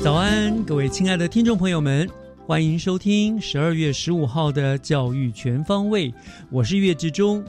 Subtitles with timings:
[0.00, 2.08] 早安，各位亲爱的听众朋友们，
[2.46, 6.14] 欢迎收听十二月十五号的教育全方位。
[6.50, 7.44] 我是岳志忠。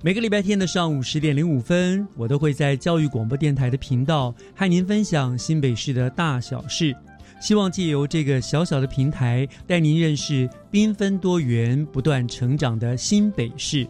[0.00, 6.96] 每个礼拜天的上午十点零五分，我都会在教育广播电台的频道和您分享新北市的大小事。
[7.42, 13.86] 希望借由这个小小的平台，带您认识缤纷多元、不断成长的新北市。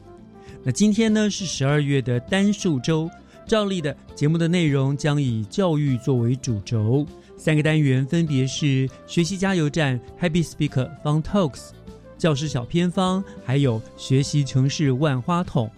[0.65, 3.09] 那今天呢是十二月的单数周，
[3.47, 7.07] 照例的节目的内容将以教育作为主轴，
[7.43, 11.71] 三个单元分别是学习加油站 Happy Speaker Fun Talks、
[12.17, 15.69] 教师小偏方，还有学习城市万花筒。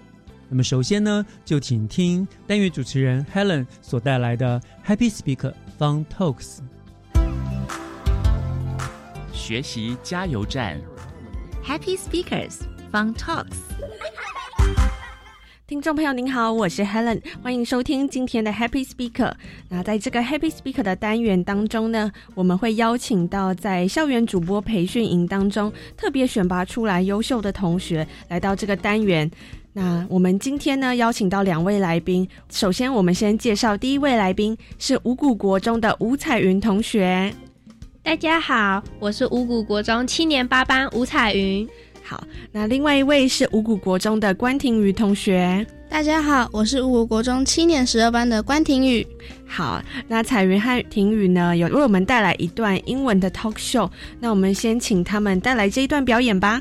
[0.51, 6.59] 那么首先呢，就请听单元主持人 Helen 所带来的 Happy Speaker Fun Talks。
[9.33, 10.79] 学习加油站
[11.65, 12.59] ，Happy Speakers
[12.93, 13.57] Fun Talks。
[15.75, 19.33] 听众朋友您好，我是 Helen，欢迎收听今天的 Happy Speaker。
[19.69, 29.29] 那在这个 Happy Speaker 的单元当中呢，我们会邀请到在校园主播培训营当中特别选拔出来优秀的同学来到这个单元。
[29.73, 37.35] 那我们今天呢邀请到两位来宾，首先我们先介绍第一位来宾是五谷国中的吴彩云同学。
[38.01, 41.69] 大家好，我是五谷国中七年八班吴彩云。
[42.07, 42.23] 好，
[42.53, 45.67] 那另外一位是五谷国中的关婷宇同学。
[45.89, 49.07] 大家好，我是五谷国中七年十二班的关婷宇。
[49.47, 53.91] 好，那彩云和婷宇呢，有为我们带来一段英文的 talk show。
[54.21, 56.61] 那我们先请他们带来这一段表演吧。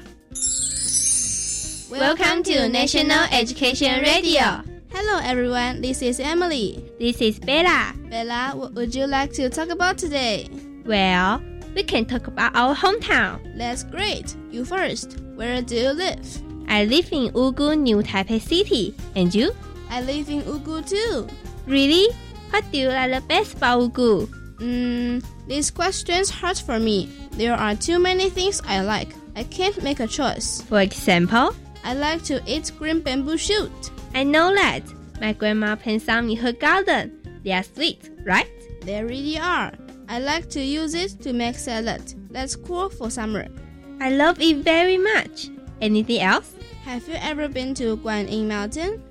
[1.91, 4.63] Welcome to National Education Radio.
[4.93, 6.79] Hello everyone, this is Emily.
[6.97, 7.93] This is Bella.
[8.09, 10.47] Bella, what would you like to talk about today?
[10.85, 11.41] Well,
[11.75, 13.39] we can talk about our hometown.
[13.57, 14.33] That's great.
[14.49, 15.17] You first.
[15.35, 16.41] Where do you live?
[16.67, 18.93] I live in Ugu, New Taipei City.
[19.15, 19.51] And you?
[19.89, 21.27] I live in Ugu too.
[21.65, 22.07] Really?
[22.51, 24.27] What do you like the best about Ugu?
[24.59, 27.09] Hmm, this question's hard for me.
[27.31, 29.09] There are too many things I like.
[29.35, 30.61] I can't make a choice.
[30.61, 33.71] For example, I like to eat green bamboo shoot.
[34.13, 34.83] I know that
[35.19, 37.19] my grandma plants some in her garden.
[37.43, 38.47] They are sweet, right?
[38.81, 39.71] They really are.
[40.07, 42.13] I like to use it to make salad.
[42.29, 43.47] That's cool for summer.
[44.03, 45.47] I love it very much.
[45.79, 46.51] Anything else?
[46.83, 49.01] Have you ever been to Guan Guanyin Mountain?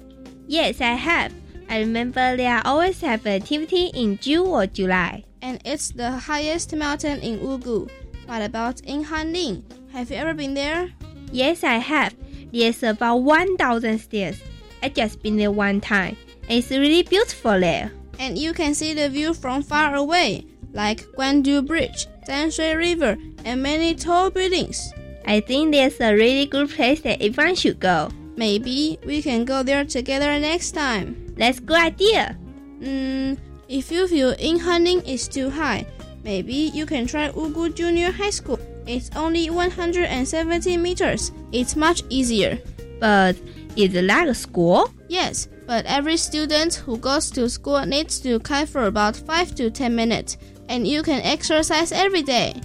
[0.46, 1.32] Yes, I have.
[1.70, 5.24] I remember they always have activity in June or July.
[5.40, 7.88] And it's the highest mountain in Ugu.
[8.26, 9.64] What about in Hanling?
[9.94, 10.92] Have you ever been there?
[11.32, 12.14] Yes, I have.
[12.52, 14.42] There's about 1,000 stairs.
[14.82, 16.18] I just been there one time.
[16.50, 17.90] And it's really beautiful there.
[18.18, 23.62] And you can see the view from far away, like Guandu Bridge, Danshui River, and
[23.62, 24.92] many tall buildings.
[25.26, 28.10] I think there's a really good place that everyone should go.
[28.36, 31.34] Maybe we can go there together next time.
[31.36, 32.36] That's a good idea.
[32.82, 33.34] Hmm,
[33.68, 35.86] if you feel in Hanning is too high,
[36.24, 38.58] maybe you can try Ugu Junior High School.
[38.86, 41.32] It's only 170 meters.
[41.52, 42.58] It's much easier.
[42.98, 43.36] But
[43.76, 44.90] is it like a school?
[45.08, 49.70] Yes, but every student who goes to school needs to kite for about 5 to
[49.70, 50.36] 10 minutes,
[50.72, 52.58] and you can exercise every day.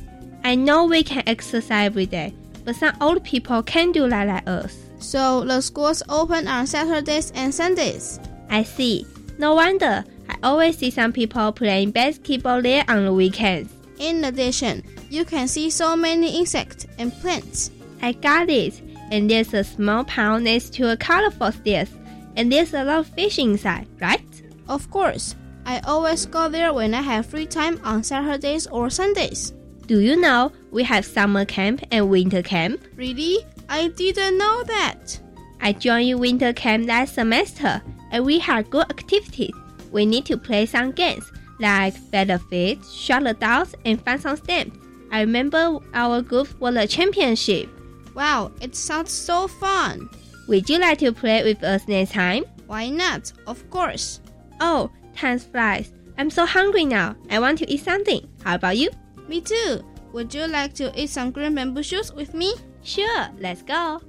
[0.46, 2.34] I know we can exercise every day,
[2.64, 4.74] but some old people can't do that like us.
[5.00, 8.20] So the schools open on Saturdays and Sundays.
[8.50, 9.06] I see.
[9.38, 10.06] No wonder.
[10.30, 13.74] I always see some people playing basketball there on the weekends.
[14.00, 17.72] In addition, you can see so many insects and plants.
[18.02, 18.82] I got it.
[19.12, 21.90] And there's a small pond next to a colorful stairs.
[22.38, 24.24] And there's a lot of fish inside, right?
[24.70, 25.36] Of course,
[25.68, 29.52] I always go there when I have free time on Saturdays or Sundays.
[29.86, 32.88] Do you know we have summer camp and winter camp?
[32.96, 33.46] Really?
[33.68, 35.20] I didn't know that.
[35.60, 37.82] I joined winter camp last semester
[38.12, 39.52] and we had good activities.
[39.92, 41.30] We need to play some games
[41.60, 44.78] like Battlefield, Shot the Dolls, and find some stamps.
[45.12, 47.70] I remember our group won the championship.
[48.16, 50.10] Wow, it sounds so fun.
[50.48, 52.46] Would you like to play with us next time?
[52.68, 53.34] Why not?
[53.46, 54.22] Of course.
[54.60, 55.87] Oh, time flies.
[56.17, 57.15] I'm so hungry now.
[57.31, 58.23] I want to eat something.
[58.45, 58.91] How about you?
[59.29, 59.83] Me too.
[60.13, 62.55] Would you like to eat some green bamboo shoots with me?
[62.85, 64.01] Sure, let's go.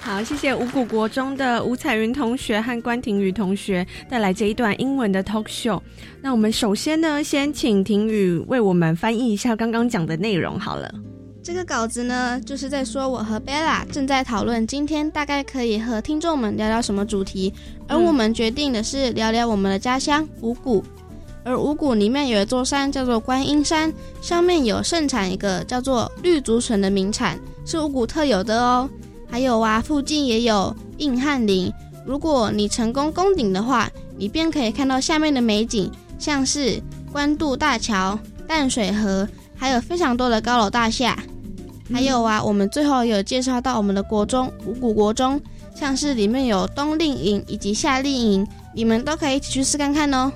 [0.00, 5.82] 好，谢谢五谷国中的吴彩云同学和关婷宇同学带来这一段英文的 talk show。
[6.22, 10.94] 那我们首先呢，先请婷宇为我们翻译一下刚刚讲的内容好了。
[11.43, 17.51] 这个稿子呢，就是在说我和 Bella 正在讨论今天大概可以和听众们聊聊什么主题，
[17.87, 20.83] 而我们决定的是聊聊我们的家乡五谷。
[21.43, 23.91] 而五谷里面有一座山叫做观音山，
[24.21, 28.87] 上面有盛产一个叫做绿竹笋的名产，是五谷特有的哦。
[29.27, 31.73] 还有啊，附近也有硬汉林。
[32.05, 36.79] 如果你成功攻顶的话，你便可以看到下面的美景，像是
[37.11, 41.17] 官渡大桥、淡水河，还有非常多的高楼大厦。
[41.91, 45.39] 还有啊，我们最后有介绍到我们的国中五谷国中，
[45.75, 50.31] 像是里面有冬令营以及夏令营，你们都可以一起去试看看哦。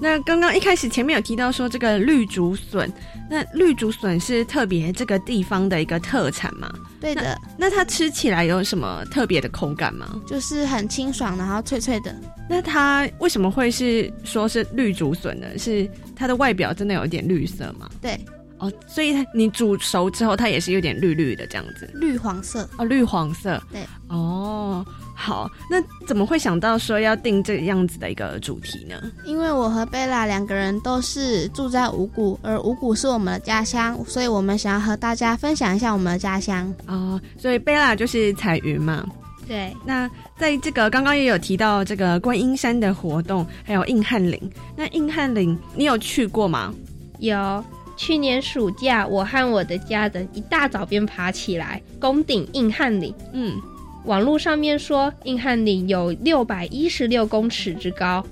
[0.00, 2.92] 那刚刚一开始前面有提到说这个绿竹笋。
[3.28, 6.70] 那绿竹笋是特别这个地方的一个特产吗？
[7.00, 7.36] 对的。
[7.56, 10.20] 那它吃起来有什么特别的口感吗？
[10.26, 12.14] 就是很清爽，然后脆脆的。
[12.48, 15.46] 那它为什么会是说是绿竹笋呢？
[15.58, 17.88] 是它的外表真的有点绿色吗？
[18.00, 18.20] 对。
[18.64, 21.90] 哦，所以你煮熟之后，它也是有点绿绿的这样子。
[21.94, 22.68] 绿黄色。
[22.78, 23.62] 哦，绿黄色。
[23.70, 23.82] 对。
[24.08, 24.84] 哦。
[25.16, 29.00] 好，那怎么会想到说要定这样子的一个主题呢？
[29.24, 37.20] 因为我和贝拉两个人都是住在五谷，而五谷是我们的家乡，所以我们想要和大家分享一下我们的家乡啊。
[37.38, 39.06] 所以贝拉就是彩云嘛。
[39.46, 39.72] 对。
[39.84, 44.50] 那在这个刚刚也有提到这个观音山的活动，还有硬汉岭。
[44.74, 46.74] 那硬汉岭你有去过吗？
[47.20, 47.64] 有，
[47.96, 53.14] 去年暑假我和我的家人一大早便爬起来攻顶硬汉岭。
[53.32, 53.60] 嗯。
[54.04, 58.22] 网络上面说，硬汉岭有六百一十六公尺之高。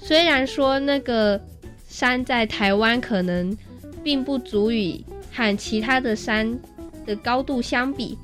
[0.00, 1.40] 虽然说那个
[1.88, 3.56] 山在台湾可能
[4.04, 6.56] 并不足以和其他的山
[7.04, 8.16] 的高度相比，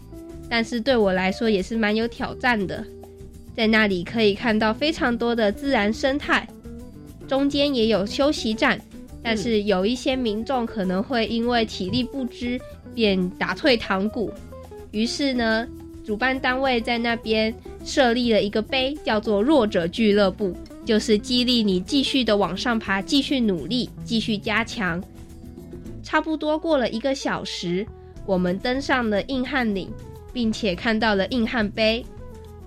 [0.49, 2.85] 但是对我来说也是蛮有挑战的。
[3.57, 6.47] 在那里可以看到非常多的自然生态，
[7.27, 8.81] 中间也有休息站，
[9.23, 12.61] 但是有一些民众可能会因为体力不支
[12.95, 14.33] 便打退堂鼓，
[14.91, 15.67] 于是呢。
[16.05, 17.53] 主办单位在那边
[17.85, 25.03] 设立了一个碑，叫做“弱者俱乐部”，就是激励你继续的往上爬，继续努力，继续加强。
[26.05, 27.85] 差不多过了一个小时，
[28.25, 29.91] 我们登上了硬汉岭，
[30.33, 32.07] 并且看到了硬汉碑。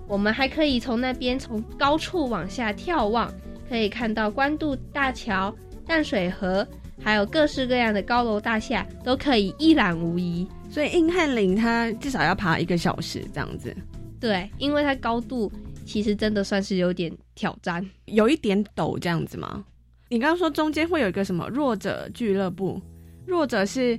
[0.06, 3.32] 我们还可以从那边从高处往下眺望，
[3.70, 5.50] 可以看到官渡大桥、
[5.90, 6.64] 淡水河，
[7.02, 10.46] 还有各式各样的高楼大厦，都可以一览无遗。
[10.70, 13.76] 所以硬汉岭它至少要爬一个小时这样子，
[14.20, 15.50] 对，因为它高度
[15.84, 19.64] 其实真的算是有点挑战，有一点陡这样子吗？
[20.08, 22.80] 你刚刚说中间会有一个什么弱者俱乐部，
[23.26, 23.98] 弱者是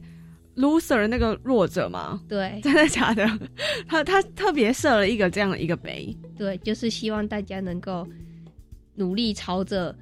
[0.55, 2.21] loser 那个弱者吗？
[2.29, 3.27] 对，真的假的？
[3.85, 8.07] 他他特别设了一个这样的一个碑，对，就是希望大家能够
[8.95, 9.93] 努力朝着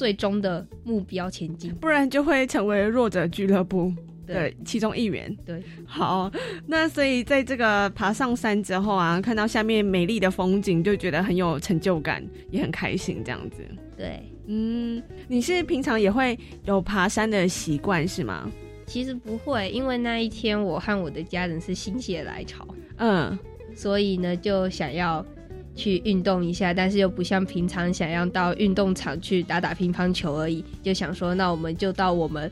[0.00, 3.92] 最终的目标前进，不然就会成为弱者俱乐部。
[4.26, 5.36] 的，其中一员。
[5.44, 6.32] 对，好，
[6.66, 13.56] 那所以在这个爬上山之后啊，看到下面美丽的风景，就觉得很有成就感，也很开心这样子。
[13.94, 18.50] 对，嗯，你是平常也会有爬山的习惯是吗？
[18.86, 22.66] 其实不会，因为那一天我和我的家人是心血来潮，
[22.96, 23.38] 嗯，
[23.74, 25.22] 所以呢就想要
[25.80, 32.50] 去运动一下，但是又不像平常想要到运动场去打打乒乓球而已，就想说那我们就到我们。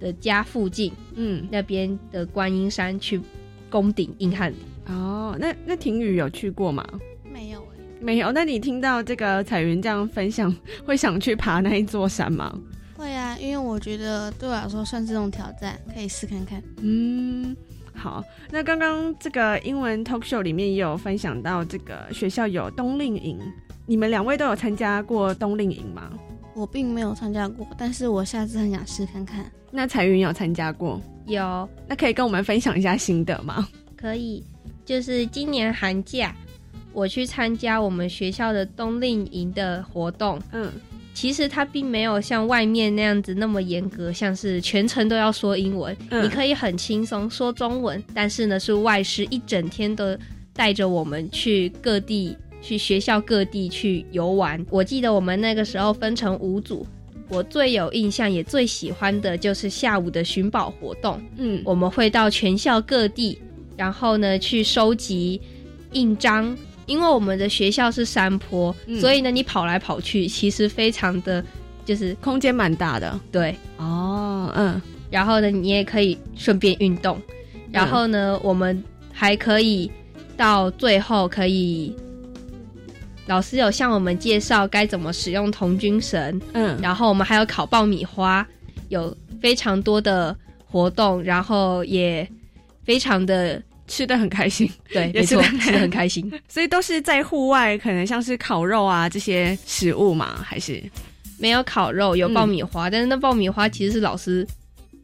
[0.00, 3.20] 的家附近，嗯，那边的观音山去
[3.68, 4.58] 攻顶硬汉岭。
[4.86, 6.86] 哦，那那婷宇有去过吗？
[7.24, 8.30] 没有哎，没有。
[8.30, 10.54] 那你听到这个彩云这样分享，
[10.86, 12.56] 会想去爬那一座山吗？
[12.96, 16.62] 会啊，因为我觉得对我来说算是这种挑战，可以试看看。
[16.80, 17.56] 嗯，
[17.98, 18.24] 好。
[18.50, 23.38] 那刚刚这个英文 talk show 里面也有分享到，这个学校有冬令营，
[23.84, 26.10] 你们两位都有参加过冬令营吗？
[26.54, 29.44] 我并没有参加过，但是我下次很想试看看。
[29.70, 31.00] 那彩云有参加过？
[31.26, 33.68] 有，那可以跟我们分享一下心得吗？
[33.96, 34.42] 可以，
[34.84, 36.34] 就是今年寒假，
[36.92, 40.72] 我去参加我们学校的冬令营的活动，嗯，
[41.20, 50.16] 其实它并没有像外面那样子那么严格，像是全程都要说英文，你可以很轻松说中文，但是呢，是外师一整天都
[50.52, 54.64] 带着我们去各地，去学校各地去游玩。
[54.70, 56.86] 我记得我们那个时候分成五组，
[57.28, 63.36] 我最有印象也最喜欢的就是下午的寻宝活动，嗯，我们会到全校各地，
[63.76, 65.40] 然后呢去收集
[65.94, 66.56] 印章。
[66.88, 71.44] 因为我们的学校是山坡，所以呢，你跑来跑去，其实非常的，
[71.84, 73.20] 就是空间蛮大的。
[73.30, 74.80] 对，哦，嗯，
[75.10, 77.20] 然后呢，你也可以顺便运动，
[77.70, 79.90] 然后呢，我们还可以
[80.34, 81.94] 到最后可以，
[83.26, 88.44] 老师有向我们介绍该怎么使用童军绳，嗯，然后我们还有烤爆米花，
[88.88, 92.26] 有非常多的活动，然后也
[92.82, 93.62] 非常的。
[93.88, 100.80] 吃的很开心， 对，没错，吃的很开心， 所以都是在户外，可能像是烤肉啊这些食物嘛，还是？
[101.40, 104.46] 没有烤肉，有爆米花，但是那爆米花其实是老师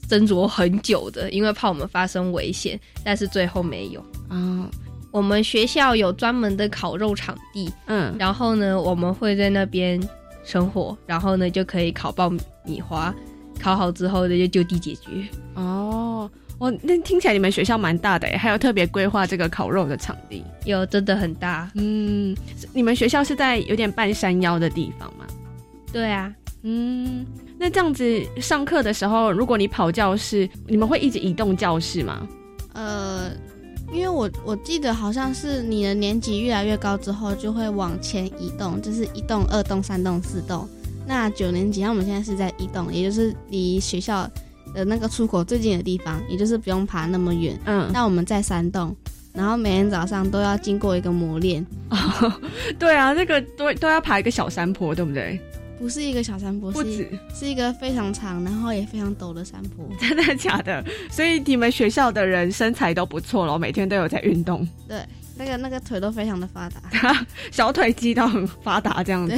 [0.09, 4.01] 斟酌很久的，因为怕我们发生危险，但是最后没有。
[4.29, 4.69] 啊。
[5.13, 10.03] 我们学校有专门的烤肉场地，嗯，然后呢，我们会在那边
[10.45, 12.29] 生火，然后呢就可以烤爆
[12.65, 13.15] 米花，
[13.61, 15.11] 烤好之后呢就就地解决。
[15.55, 16.29] 哦。
[16.65, 21.71] 哦，那听起来你们学校蛮大的，还有特别规划这个烤肉的场地，有真的很大。
[21.75, 22.35] 嗯，
[22.73, 25.27] 你们学校是在有点半山腰的地方吗？
[25.93, 26.33] 对啊。
[26.63, 27.27] 嗯，
[27.59, 32.27] 那这样子上课的时候，如果你跑教室，你们会一直移动教室吗？
[32.73, 33.31] 呃，
[33.93, 40.67] 因为我我记得好像是你的年级越来越高之后，就会往前移动，就是一栋、二栋、三栋、四栋。
[41.07, 44.27] 那九年级，那我们现在是在一栋，也就是离学校。
[44.75, 47.59] 的那个出口最近的地方，也就是不用爬那么远。
[47.65, 48.95] 嗯，那我们在山洞，
[49.33, 51.65] 然后每天早上都要经过一个磨练。
[51.91, 52.33] 哦
[52.79, 55.41] 对啊，那个都都要爬一个小山坡，对不对？
[55.79, 59.87] 不是一个小山坡，不止，是一个非常长，然后也非常陡的山坡。
[60.01, 60.83] 真的假的？
[61.11, 64.67] 所以你们学校的人身材都不错了，每天都有在运动。
[64.89, 64.99] 对，
[65.37, 66.81] 那个那个腿都非常的发达，
[67.51, 69.37] 小腿肌都很发达，这样子。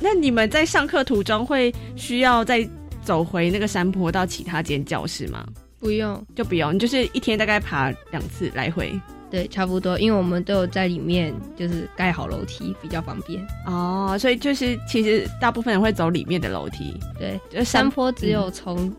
[0.00, 2.68] 那你们在上课途中会需要在？
[3.08, 5.42] 走回那个山坡到其他间教室吗？
[5.80, 6.74] 不用，就不用。
[6.74, 9.00] 你就是一天大概爬两次来回，
[9.30, 9.98] 对，差不多。
[9.98, 13.42] 因为我们都有在里面，就是盖好楼梯，比较方便。
[13.64, 16.94] 哦，所以就是其实大部分人会走里面的楼梯。
[17.18, 18.94] 对，就山坡只有从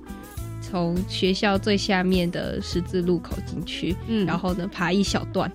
[0.59, 5.51] 从学校最下面的十字路口进去，嗯，然后呢爬一小段。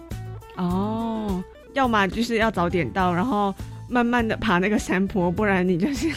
[0.55, 1.43] 哦，
[1.73, 3.53] 要么就是要早点到，然后。
[3.89, 6.09] 慢慢的爬那个山坡，不然你就是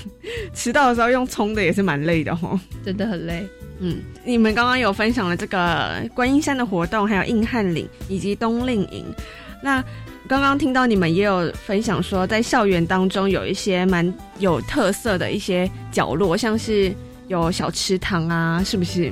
[0.54, 3.46] 迟到的时候用冲的也是蛮累的哦，真的很累。
[3.80, 9.06] 嗯，你们刚刚有分享了这个观音山的活动，还有硬汉岭以及冬令营。
[9.62, 9.84] 那
[10.28, 16.94] 刚刚听到你们也有分享说，在校园当中有一些蛮有特色的一些角落，像是
[17.28, 19.12] 有小池塘啊，是不是？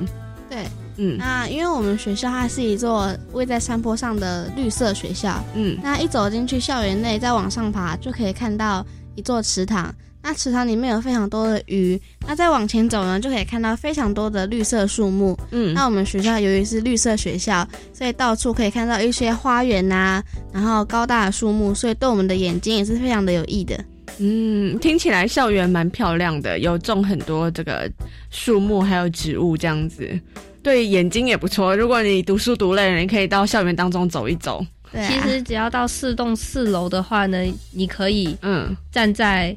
[0.50, 0.58] 对。
[0.96, 8.84] 嗯，那因为我们学校它是一座位在山坡上的绿色学校，嗯，那一走进去校园内，再往上爬就可以看到
[9.14, 20.22] 一座池塘，那池塘里面有非常多的鱼，那再往前走呢，就可以看到非常多的绿色树木，嗯，那我们学校由于是绿色学校，所以到处可以看到一些花园呐，
[20.52, 23.78] 然后高大的树木，所以对我们的眼睛也是非常的有益的。
[24.18, 27.90] 嗯，听起来校园蛮漂亮的，有种很多这个
[28.30, 30.18] 树木还有植物这样子。
[30.66, 31.76] 对眼睛也不错。
[31.76, 34.66] 如果你读书读累了，你可以到校园当中走一走。
[34.90, 39.56] 对，其实只要到四栋四楼的话呢，你可以嗯站在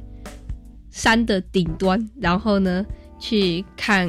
[0.92, 2.86] 山的顶端，然后呢
[3.18, 4.08] 去看，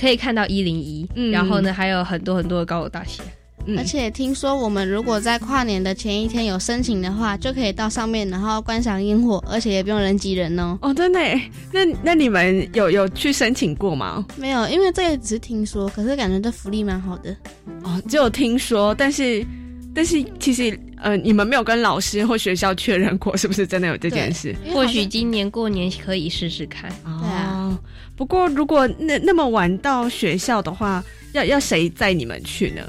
[0.00, 3.22] 可以看到一零一，然后呢还有很多很多的高楼大厦。
[3.76, 10.78] 而且听说，我们如果在跨年的前一天有申请的话，就可以到上面，然后观赏烟火，而且也不用人挤人哦。
[10.82, 11.20] 哦，真的？
[11.72, 14.24] 那那你们有有去申请过吗？
[14.36, 17.34] 没有，因为这也只是听说，可是感觉这福利蛮好的。
[17.82, 19.44] 哦，只有听说，但是
[19.94, 24.54] 但是其实呃，你们没有跟老师或学校确认过，是不是真的有这件事？
[24.72, 26.90] 或许今年过年可以试试看。
[27.04, 27.78] 对啊。
[28.14, 32.82] 不过如果那那么晚到学校的话，要要谁载你们去呢？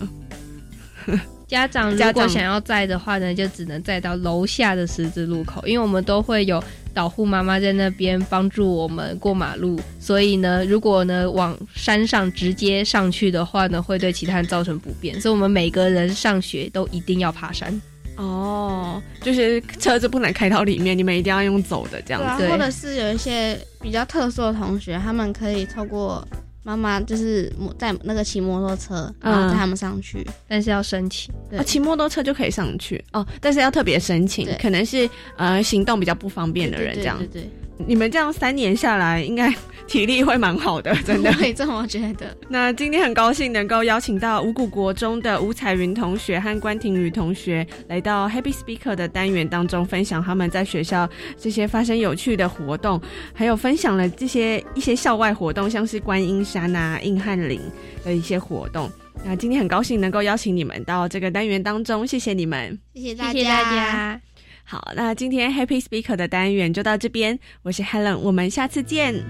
[1.47, 6.61] 家长如果想要载的话呢，就只能载到楼下的十字路口，因为我们都会有
[6.93, 9.79] 导护妈妈在那边帮助我们过马路。
[9.97, 15.21] 所以呢，如果呢往山上直接上去的话呢，会对其他人造成不便。
[15.21, 17.81] 所以我们每个人上学都一定要爬山。
[18.17, 22.45] 哦，就是车子不能开到里面，你们一定要用走的这样子。
[22.49, 26.27] 或者是有一些比较特殊的同学，他们可以透过。
[26.67, 31.33] 妈妈就是在那个骑摩托车，然后带他们上去，但是要申请。
[31.49, 37.17] 对，骑摩托车就可以上去哦，但是要特别申请，可能是呃行动比较不方便的人这样。
[37.19, 37.49] 对对。
[37.85, 39.53] 你们这样三年下来，应该
[39.87, 41.31] 体力会蛮好的，真的。
[41.33, 42.35] 会这么觉得。
[42.49, 51.07] 那今天很高兴能够邀请到五谷国中的吴彩云同学和关婷宇同学来到 Happy Speaker 的单元当中，分享他们在学校
[51.37, 52.99] 这些发生有趣的活动，
[53.33, 57.61] 还有分享了这些一些校外活动，像是观音山啊、硬汉林
[58.03, 58.91] 的一些活动。
[59.23, 64.21] 那今天很高兴能够邀请你们到这个单元当中，谢谢你们，谢谢大家。
[64.69, 67.39] 好，那今天 Happy Speaker 的单元就到这边。
[67.61, 69.23] 我是 Helen，我们下次见。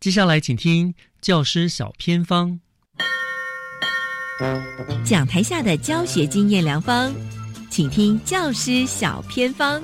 [0.00, 2.60] 接下来，请听教师小偏方，
[5.04, 7.12] 讲台下的教学经验良方，
[7.68, 9.82] 请听教师小偏方。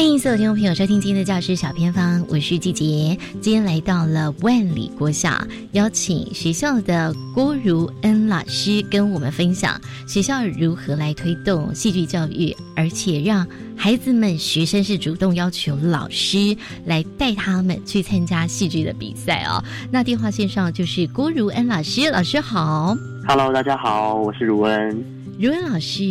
[0.00, 3.18] 欢迎所有听众朋友收听今天的教师小偏方，我是季杰。
[3.42, 9.78] 今天来到了万里国小，邀请学校的郭如恩老师跟我们分享
[10.08, 19.62] 学校如何来推动戏剧教育，而且让孩子们、学生是主动要求老师来带他们去参加戏剧的比赛哦。
[19.92, 22.96] 那电话线上就是郭如恩老师，老师好。
[23.32, 25.04] Hello，大家好，我是如恩。
[25.38, 26.02] 如恩老师，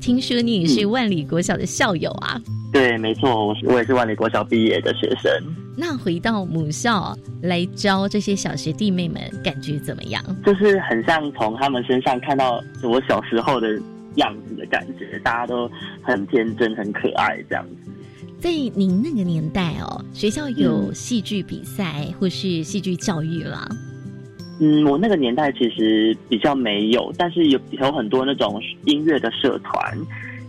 [0.00, 2.36] 听说你也是万里国小的校友啊？
[2.72, 5.30] 对，没错，我是我也是万里国小毕业的学生。
[5.76, 10.20] 那回到母校来教这些小学弟妹们，感觉怎么样？
[10.44, 13.80] 就是很像从他们身上看到我小时候的
[14.16, 15.70] 样子的感觉，大家都
[16.02, 17.92] 很天真、很可爱这样子。
[18.40, 23.64] 在您那个年代哦，学校有戏剧比赛或是戏剧教育吗？
[24.60, 29.96] 嗯，我那个年代其实比较没有，但是有有很多那种音乐的社团。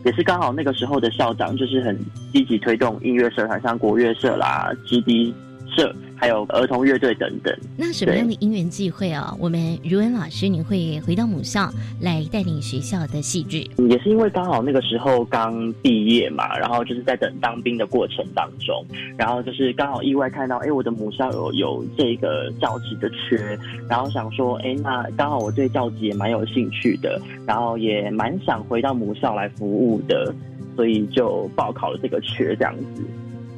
[0.04, 1.98] 也是刚好那个时候的校长就是很
[2.32, 5.34] 积极推动音乐社团，像国乐社啦、基地
[5.76, 5.96] 社。
[6.18, 7.54] 还有儿童乐队等等。
[7.76, 9.36] 那什么样的因缘际会啊？
[9.38, 13.70] 我们如恩老师，你会回到母校来带领学校的戏剧？
[13.90, 18.84] 也是因为刚好那个时候刚毕业嘛，然后就是在等当兵的过程当中，
[19.18, 23.60] 然后就是刚好意外看到，哎，我的母校有有这个教职的缺，
[23.90, 30.34] 然后想说，哎，那刚好我对教职也蛮有兴趣的，然后也蛮想回到母校来服务的，
[30.78, 33.04] 所以就报考了这个缺，这样子。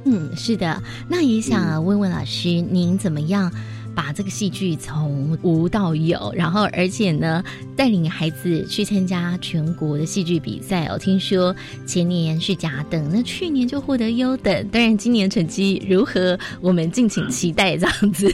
[0.10, 3.52] 嗯，是的，那也想问问老师，您怎么样
[3.94, 7.44] 把这个戏剧从无到有，然后而且呢，
[7.76, 10.98] 带领孩子去参加全国的戏剧比赛哦？
[10.98, 11.54] 听说
[11.86, 18.34] 前年是甲等，那去年就获得优等，当然今年成绩如何，我们敬请期待这样子。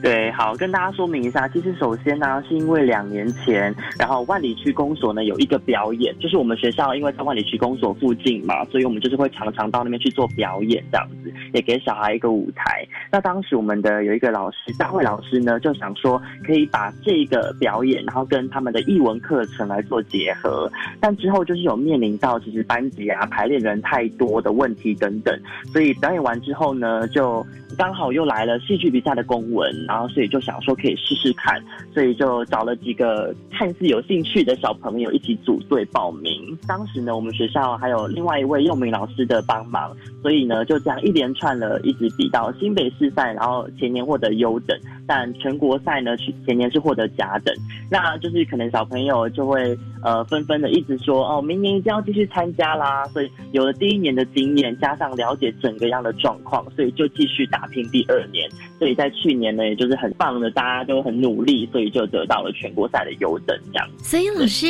[0.00, 1.48] 对，好，跟大家说明一下。
[1.48, 12.86] 其实首先呢，是因为两年前，然后万里区公所呢有一个表演，就是我们学校因为在万里区公所附近嘛，所以我们就是会常常到那边去做表演，这样子也给小孩一个舞台。
[13.10, 20.70] 那当时我们的有一个老师，大卫老师呢，就想说可以把这个表演，然后跟他们的译文课程来做结合。
[21.00, 25.36] 但之后就是有面临到其实班级啊排练人太多的问题等等，
[25.72, 27.44] 所以表演完之后呢，就
[27.76, 29.68] 刚好又来了戏剧比赛的公文。
[29.88, 31.60] 然后，所以就想说可以试试看，
[31.94, 36.56] 所以就找了几个看似有兴趣的小朋友一起组队报名。
[36.66, 47.54] 当时呢，我们学校还有另外一位幼名老师的帮忙，所以呢，就这样一连串的，一直比到新北市赛，然后前年获得优等，但全国赛呢，去前年是获得甲等。
[47.90, 53.04] 那就是可能小朋友就会呃纷纷的一直说哦，明年一定要继续参加啦。
[53.06, 58.46] 所以有了第一年的经验，加上了解整个样的状况，所以就继续打拼第二年。
[58.78, 59.66] 所以在去年呢。
[59.68, 63.86] 也就是很棒的，大家都很努力，所以就得到了全国赛的优等这样。
[63.98, 64.66] 所以老师，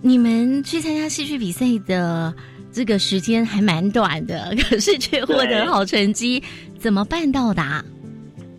[0.00, 2.34] 你们去参加戏剧比赛的
[2.72, 6.42] 这个时间还蛮短的， 可是却获得好成绩，
[6.78, 7.62] 怎么办到的？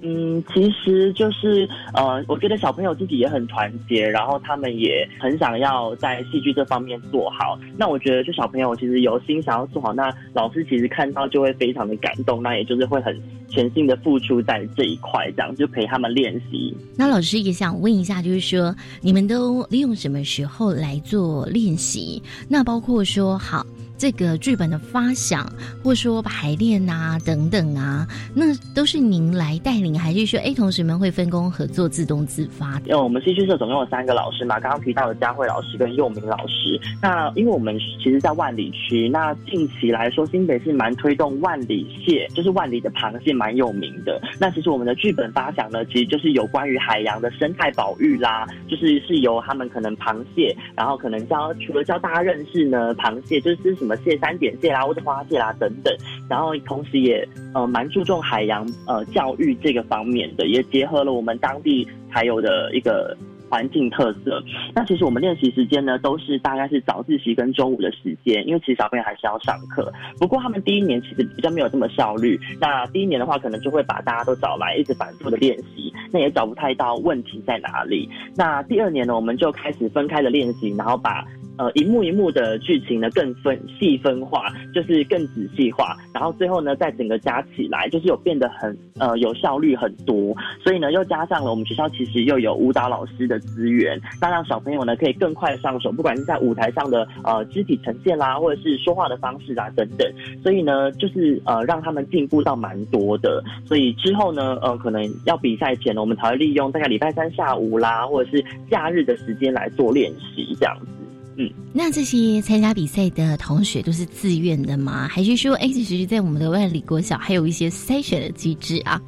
[0.01, 7.59] 嗯，其实就是呃，我觉得小朋友自己也很团结，然后他们也很想要在戏剧这方面做好。
[7.75, 16.73] 那我觉得，就小朋友其实有心想要做好，那老师其实看到就会非常的感动，那也就是会很全心的付出在这一块，这样就陪他们练习。
[16.95, 22.23] 那老师也想问一下，就是说你们都利用什么时候来做练习？
[22.47, 23.65] 那包括说好。
[23.99, 25.45] 这个剧本的发想，
[25.83, 32.79] 或说排练啊等等啊，那都是您来带领，还是说哎同学们会分工合作，自动自发？
[32.85, 36.79] 因为我们戏剧社总共有三个老师嘛，刚刚提到的佳慧老师跟佑明老师。
[37.01, 44.21] 那因为我们其实，在万里区，那近期来说，新北是蛮推动万里蟹，就是万里的螃蟹蛮有名的。
[44.39, 55.91] 那其实我们的剧本发想呢，其实就是有关于海洋的生态保育啦，就是是由他们可能螃蟹，然后可能教除了教大家认识呢，螃蟹就是什么么蟹，三点蟹啦，或者花蟹啦等等，
[56.29, 63.17] 然后同时也呃蛮注重海洋呃教育这个方面的，也结合了我们当地才有的一个。
[63.51, 64.39] 环境特色，
[64.75, 69.91] 那其实我们练习时间呢，都是大概是早自习跟中午的时间，因为其实小朋友还是要上课。
[70.19, 78.07] 不过他们第一年其实比较没有这么效率，那第一年的话，可能就会把大家都找来，一直反复的练习，那也找不太到问题在哪里。
[78.35, 81.25] 那第二年呢，我们就开始分开的练习，然后把。
[81.59, 90.33] 呃，一幕一幕的剧情呢，更分细分化，就是更仔细化，然后最后呢，再整个加起来，就是有变得很呃有效率很多。
[90.63, 100.09] 所以呢，又加上了我们学校其实又有舞蹈老师的资源，那让小朋友呢可以更快上手，不管是在舞台上的呃肢体呈现啦，或者是说话的方式啊等等。
[100.41, 103.43] 所以呢，就是呃让他们进步到蛮多的。
[103.65, 108.41] 所以之后呢，呃可能要比赛前呢，我们才会利用大概礼拜三下午啦，或者是
[108.71, 110.98] 假日的时间来做练习这样子。
[111.41, 115.07] 嗯，那这些参加比赛的同学都是自愿的吗？
[115.07, 119.01] 还是说，哎，其实，在我们的万里国小还有一些筛选的机制啊？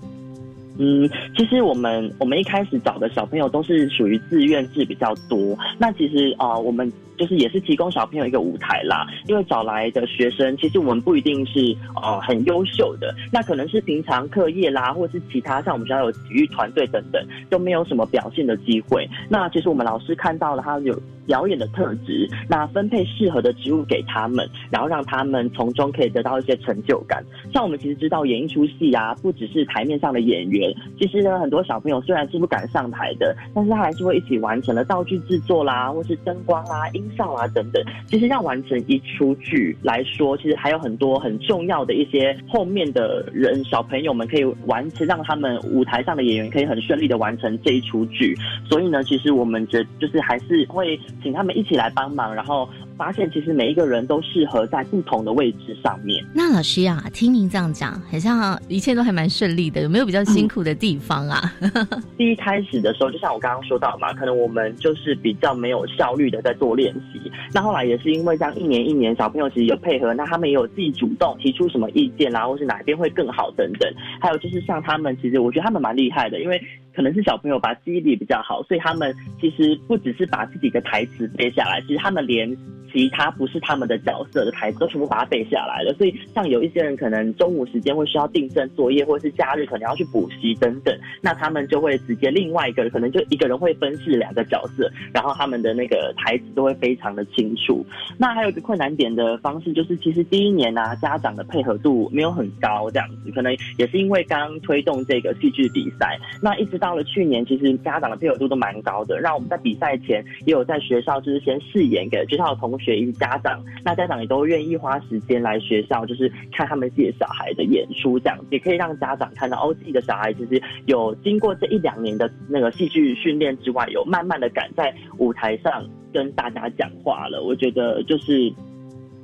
[0.78, 5.58] 嗯，其实我们我们一开始找的小朋友都是属于自愿制比较多。
[5.78, 6.90] 那其实啊，我们。
[7.22, 11.60] 就是也是提供小朋友一个舞台啦，因为找来的学生其实我们不一定是
[12.02, 19.08] 呃很优秀的，那可能是平常课业啦，或是其他像我们学校有体育团队等等，都没有什么表现的机会。
[19.30, 27.24] 那其实我们老师看到了他有表演的特质，那分配适合的职务给他们，然后让他们从中可以得到一些成就感。
[27.54, 37.11] 像我们其实知道演一出戏啊，不只是台面上的演员，其实呢很多小朋友虽然是不敢上台的，但是他还是会一起完成了道具制作啦，或是灯光啊音。
[37.16, 48.36] 上啊等等，其实要完成一出剧来说，其实还有很多很重要的一些后面的人小朋友们可以完成，让他们舞台上的演员可以很顺利的完成这一出剧。
[48.70, 52.68] 所以呢，其实我们觉就是还是会请他们一起来帮忙，然后。
[53.02, 56.24] 发现其实每一个人都适合在不同的位置上面。
[56.36, 61.52] 那老师啊，听您这样讲，好像一切都还蛮顺利的，有没有比较辛苦的地方啊？
[62.16, 67.32] 第一开始的时候，就像我刚刚说到嘛，可能我们就是比较没有效率的在做练习。
[67.52, 73.92] 那后来也是因为这样一年一年，小朋友其实有配合，那他们也有自己主动提出什么意见啦，或是哪边会更好等等。
[74.20, 76.62] 还有就是像他们，其实我觉得他们蛮厉害的，因为
[76.96, 82.58] 可能是小朋友把记忆力比较好，所以他们其实不只是把自己的台词背下来，其实他们连。
[82.94, 97.82] 其他不是他们的角色的台词都全部把它背下来了，所以像有一些人可能中午时间会需要订正作业，或者是假日可能要去补习等等，那他们就会直接另外一个可能就一个人会分饰两个角色，然后他们的那个台词都会非常的清楚。
[98.18, 112.72] 那还有一个困难点的方式就是，其实第一年呢，家长的配合度没有很高，这样子可能也是因为刚推动这个戏剧比赛，那一直到了去年，其实家长的配合度都蛮高的，让我们在比赛前也有在学校就是先试演给学校的同。
[112.82, 127.44] 学以及家长，那家长也都愿意花时间来学校，就是看他们自己小孩的演出，这样也可以让家长看到哦，自己的小孩其实有经过这一两年的那个戏剧训练之外，有慢慢的敢在舞台上跟大家讲话了。
[127.44, 128.52] 我觉得就是。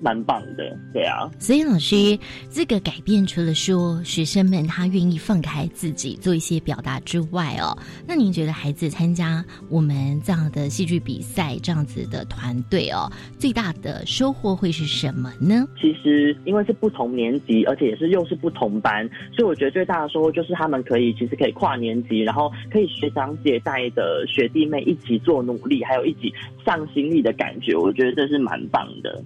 [0.02, 1.30] 蛮棒的，对啊。
[1.40, 2.18] 所以老师，
[2.50, 15.68] 这个改变除了说学生们他愿意放开自己做一些表达之外哦，那您觉得孩子参加我们这样的戏剧比赛这样子的团队哦，最大的收获会是什么呢？
[15.80, 26.34] 其实因为是不同年级，而且也是又是不同班，所以我觉得最大的收获就是他们可以其实可以跨年级，然后可以学长姐带的学弟妹一起做努力，还有一起
[26.66, 29.24] 上心力的感觉，我觉得这是蛮棒的。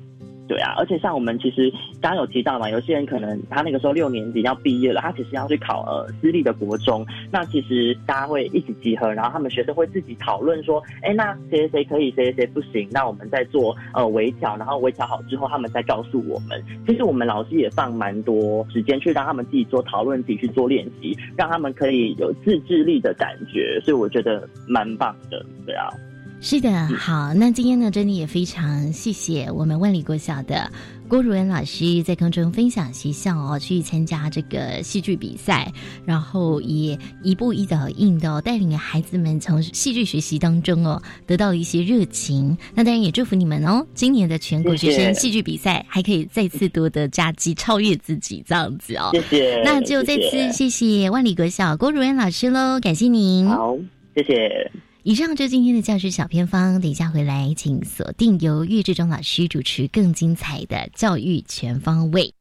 [0.52, 16.62] 对啊，而且像我们其实刚刚有提到嘛，有些人可能他那个时候六年级要毕业了，他其实要去考呃私立的国中，那其实大家会一起集合，然后他们学生会自己讨论说，哎，那谁谁可以，谁谁谁不行，那我们再做呃微调，然后微调好之后，他们再告诉我们。
[16.86, 25.88] 其实我们老师也放蛮多时间去让他们自己做讨论，自己去做练习，让他们可以有自制力的感觉，所以我觉得蛮棒的，对啊。
[26.43, 30.69] 是的，好，那今天呢，真的也非常谢谢我们万里国小的
[31.08, 35.71] 郭如恩老师在空中分享学校哦，去参加这个戏剧比赛，
[36.04, 42.58] 然后也一步一脚印的带领孩子们从戏剧学习当中哦，得到了一些热情。
[42.73, 49.12] 那当然也祝福你们哦，今年的全国学生戏剧比赛还可以再次夺得佳绩，超越自己这样子哦。
[49.13, 49.62] 谢谢。
[49.63, 53.47] 那就再次谢谢万里国小郭如恩老师喽，感谢您。
[53.47, 53.77] 好，
[54.15, 54.71] 谢谢。
[55.04, 62.32] 以上就是今天的教学小偏方，等一下回来，请锁定由岳志忠老师主持更精彩的教育全方位。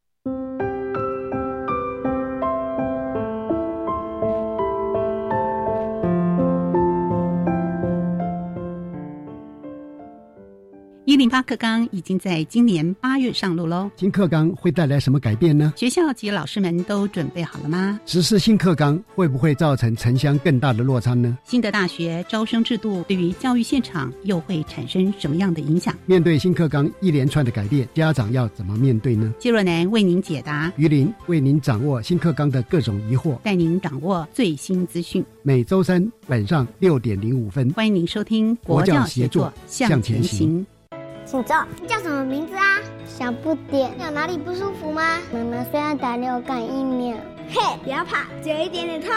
[11.11, 13.91] 一零八课纲已经在今年八月上路喽。
[13.97, 15.73] 新课纲会带来什么改变呢？
[15.75, 17.99] 学校及老师们都准备好了吗？
[18.05, 21.37] 实施新课纲会不会造成城乡更大的落差呢？
[21.43, 25.93] 新的大学招生制度对于教育现场又会产生什么样的影响？
[26.05, 29.33] 面对新课纲一连串的改变，家长要怎么面对呢？
[29.37, 35.21] 谢若楠为您解答，于林为您掌握新课纲的各种疑惑，带您掌握最新资讯。
[35.43, 40.65] 每周三晚上六点零五分，欢迎您收听国教协作向前行。
[41.31, 41.55] 请坐。
[41.81, 42.81] 你叫什么名字啊？
[43.05, 43.89] 小不点。
[44.03, 45.17] 有哪里不舒服吗？
[45.31, 47.15] 妈妈虽然打流感疫苗。
[47.49, 49.09] 嘿，不要怕，只有一点点痛。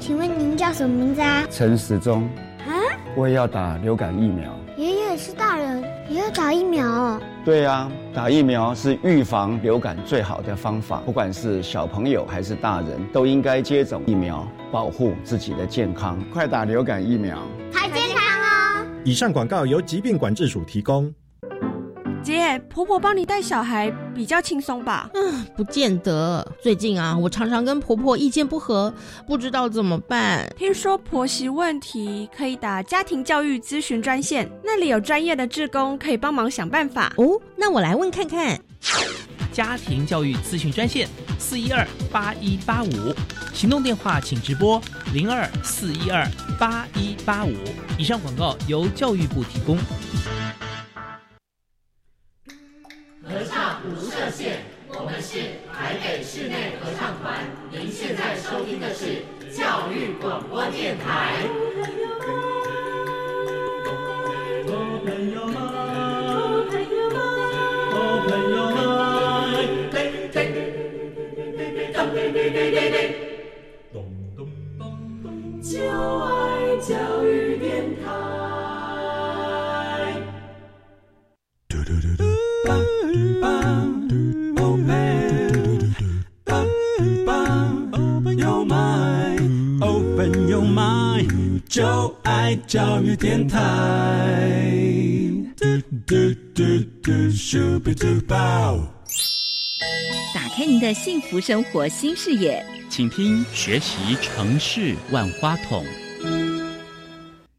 [0.00, 1.44] 请问您叫什么名字啊？
[1.48, 2.24] 陈时中。
[2.66, 2.74] 啊？
[3.14, 4.52] 我也要打流感疫苗。
[4.76, 7.20] 爷爷是大人，也要打疫苗哦。
[7.44, 11.00] 对啊，打疫苗是预防流感最好的方法。
[11.06, 16.20] 不管是小朋友还是大人，都应该接种疫苗，保护自己的健康。
[16.32, 17.38] 快打流感疫苗，
[17.72, 18.86] 太健康哦。
[19.04, 21.14] 以上广告由疾病管制署提供。
[22.26, 25.08] 姐，婆婆帮你带小孩比较轻松吧？
[25.14, 26.44] 嗯，不见得。
[26.60, 28.92] 最近啊，我常常跟婆婆意见不合，
[29.28, 30.52] 不知道怎么办。
[30.58, 37.12] 听说婆媳问题可以打家庭教育咨询专线，那里有专业的志工可以帮忙想办法。
[37.16, 38.60] 哦，那我来问看看。
[39.52, 41.08] 家庭教育咨询专线
[41.38, 43.14] 四一二八一八五，
[43.54, 44.82] 行动电话请直播
[45.14, 46.26] 零二四一二
[46.58, 47.54] 八一八五。
[47.96, 49.78] 以上广告由教育部提供。
[53.28, 54.58] 合唱无设限，
[54.88, 57.44] 我们是台北室内合唱团。
[57.72, 61.42] 您现在收听的是教育广播电台。
[75.62, 75.80] 就
[76.24, 77.55] 爱教育
[91.76, 93.58] 就爱教育电台。
[100.34, 105.84] 打开您的幸福生活新视野，请听学习城市万花筒。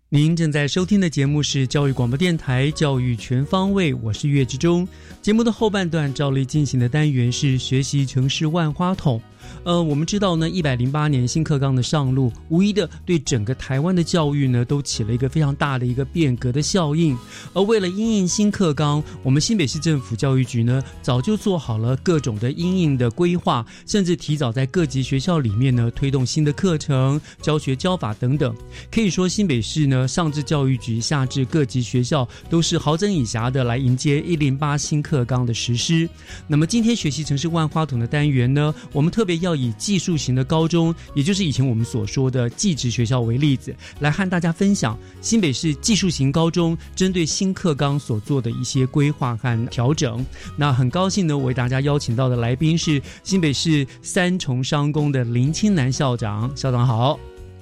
[0.09, 4.87] 您正在收听的节目是教育广播电台《教育全方位》，我是岳志忠。
[5.21, 9.21] 节目的后半段照例进行的单元是学习城市万花筒。
[9.63, 17.17] 呃，我们知道呢，一百零八年新课纲的上路，无疑的对整个台湾的教育呢，都起了一个非常大的一个变革的效应。
[17.53, 28.53] 而为了因应新课纲，我们新北市政府教育局呢，早就做好了各种的因应的规划，甚至提早在各级学校里面呢，推动新的课程、教学教法等等。
[28.91, 36.07] 可以说，新北市呢，上至教育局，下至各级学校，都是好整以暇的来迎接一零八新课纲的实施。
[36.47, 39.57] 那么，今天学习城市万花筒的单元呢，我们特别要。
[39.57, 50.23] 以技术型的高中，也就是以前我们所说的技职学校为例子，来和大家分享新北市技术型高中针对新课纲所做的一些规划和调整。
[50.55, 56.55] 那很高兴呢，为大家邀请到的来宾是新北市三重商工的林清南校长。
[56.55, 57.19] 校长好，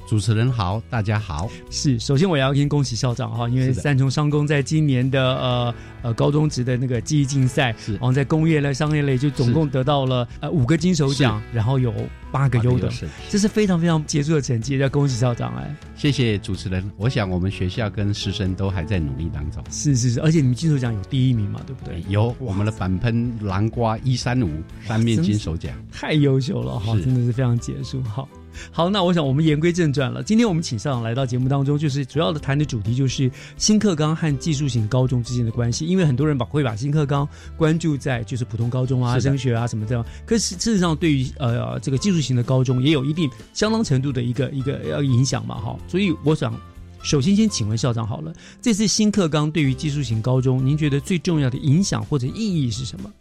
[0.08, 1.50] 主持人好，大家好。
[1.72, 5.76] 是，首先我要先恭喜校长哈，因为三重商工在今年的呃。
[6.06, 11.92] 呃，高中职的那个记忆竞赛，是，然后在工业类、商业类就总共得到了呃五个金手奖，然后有
[12.32, 12.88] 八个优等，
[13.28, 15.76] 这是非常非常杰出的成绩，要恭喜校长哎！
[15.96, 19.64] 谢谢主持人，我想我们学校跟师生都还在努力当中。
[19.72, 22.04] 是是是，而且你们金手奖有第一名嘛，对不对？
[22.08, 28.00] 有我们的反喷南瓜一三五三面金手奖，太优秀了哈，真的是非常杰出。
[28.04, 28.30] 好，
[28.72, 35.86] 好，那我想我们言归正传了，今天我们请校长来到节目当中，就是主要的谈的主题就是新课纲和技术型高中之间的关系。
[35.86, 46.54] 因为很多人把会把新课纲关注在就是普通高中啊、升学啊什么这样，可是事实上对于呃这个技术型的高中也有一定相当程度的一个一个要影响嘛哈，所以我想
[47.02, 53.12] 首先先请问校长好了，这次新课纲对于技术型高中，您觉得最重要的影响或者意义是什么？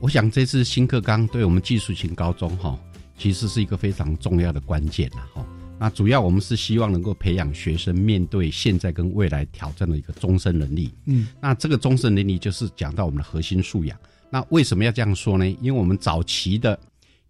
[0.00, 2.78] 我想这次新课纲对我们技术型高中哈，
[3.18, 5.44] 其实是一个非常重要的关键呐哈。
[5.80, 10.92] 那主要我们是希望能够培养学生面对现在跟未来挑战的一个终身能力。
[11.04, 13.96] 嗯，那这个终身能力就是讲到我们的核心素养。
[14.28, 15.48] 那为什么要这样说呢？
[15.60, 16.76] 因为我们早期的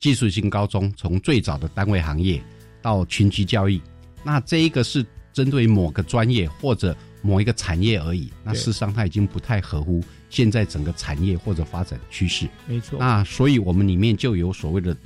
[0.00, 2.42] 技术性高中，从最早的单位行业
[2.80, 3.78] 到群级教育，
[4.24, 8.32] 那这一个是针对某个专业或者某一个产业而已。
[8.42, 12.48] 那事实上它已经不太合乎现在整个产业或者发展趋势。
[12.66, 12.98] 没错。
[12.98, 14.96] 那所以我们里面就有所谓的。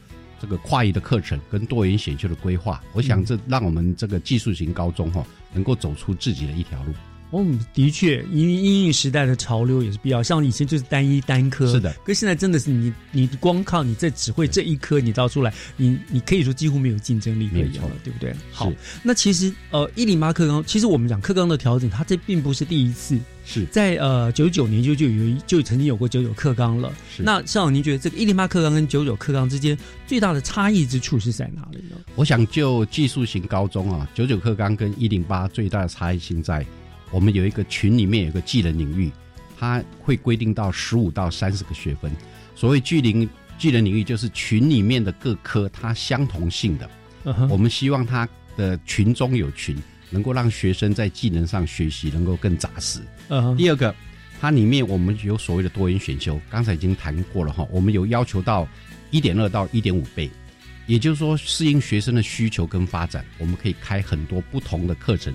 [0.43, 5.25] 这个跨域的课程跟多元选修的规划，我想这让我们这个技术型高中哈，
[5.55, 6.93] 能够走出自己的一条路。
[7.33, 10.23] 嗯，的确，因为应应时代的潮流也是必要。
[10.23, 11.93] 像以前就是单一单科，是的。
[12.05, 18.35] 可现在真的是你，你光靠你这只会这一科，你到出来，你你可以说几乎没有竞争力可言了，对不对？
[18.51, 23.19] 好，那其实呃，一零八课纲，其实我们讲课纲的调整，它这并不是第一次。
[23.45, 26.93] 是在呃九九年就就有就曾经有过九九课纲了。
[27.11, 31.97] 是那校长，您觉得这个一零八课纲跟九九课纲之间最大的差异之处是在哪里呢？
[32.15, 36.65] 我想就技术型高中啊，九九课纲跟一零八最大的差异性在，
[37.13, 39.13] 我们有一个群里面有个技能领域，
[39.57, 42.11] 它会规定到十五到三十个学分。
[42.57, 46.91] 所谓技能技能领域，就是群里面的各科它相同性的。
[47.49, 49.77] 我们希望它的群中有群。
[50.15, 53.01] 能够让学生在技能上学习能够更扎实。
[53.29, 53.95] 嗯，第二个，
[54.39, 57.67] 它里面我们有所谓的多元选修，刚才已经谈过了哈。
[57.71, 58.69] 我们有要求到
[59.11, 60.31] 一点二到一点五倍，
[60.87, 65.33] 也就是说适应学生的需求跟发展，我们可以开很多不同的课程，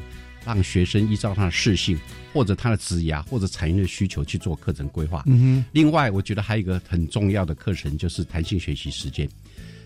[0.48, 2.00] 让学生依照他的适性
[2.34, 5.22] 或者他的职涯或者产业的需求去做课程规划。
[5.28, 5.66] 嗯哼。
[5.74, 9.30] 另外，我觉得还有一个很重要的课程就是弹性学习时间。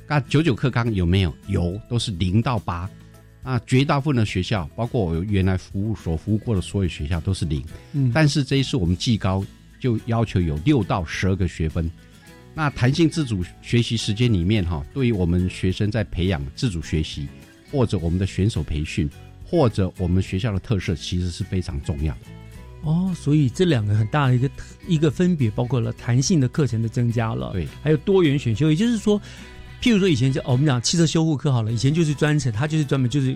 [0.07, 1.35] 那九九课纲有没有？
[1.47, 2.89] 有，都是零到八。
[3.43, 7.65] 啊，绝大部分的学校，包括我原来服务所服务过的所有学校都是零。
[7.93, 9.43] 嗯，但是这一次我们技高
[9.79, 11.89] 就要求有六到十二个学分。
[12.53, 17.27] 那弹性自主学习时间里面哈，对于我们学生在培养自主学习，
[17.71, 19.09] 或者我们的选手培训，
[19.51, 22.19] 或者我们学校的特色，其实是非常重要的。
[22.83, 24.49] 哦，所以这两个很大的一个
[24.87, 29.21] 一个分别，包括了弹性的课程的增加了，对，还有多元选修，也就是说。
[29.83, 33.35] 譬如说，以前就我们讲汽车修护课好了，以前就是专程，他就是专门就是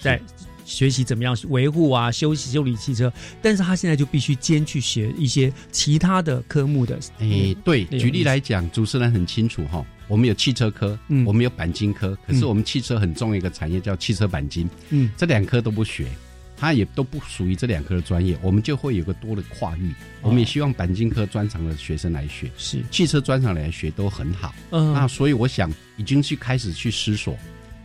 [0.00, 0.20] 在
[0.64, 6.98] 学习怎么样维护啊、修修理汽车，但是他现在就必须兼去学一些其他的科目的。
[7.20, 16.06] 诶，对，举例来讲，主持人很清楚哈，我们有汽车科，嗯，我们有钣金科，可是我们汽车很重要一个产业叫汽车钣金，嗯，这两科都不学。
[16.58, 19.92] 它也都不属于这两科的专业，我们就会有个多的跨域。
[20.22, 24.54] 我们也希望钣金科专长的学生来学，是汽车专长来学都很好。
[24.70, 27.36] 嗯，那所以我想已经去开始去思索，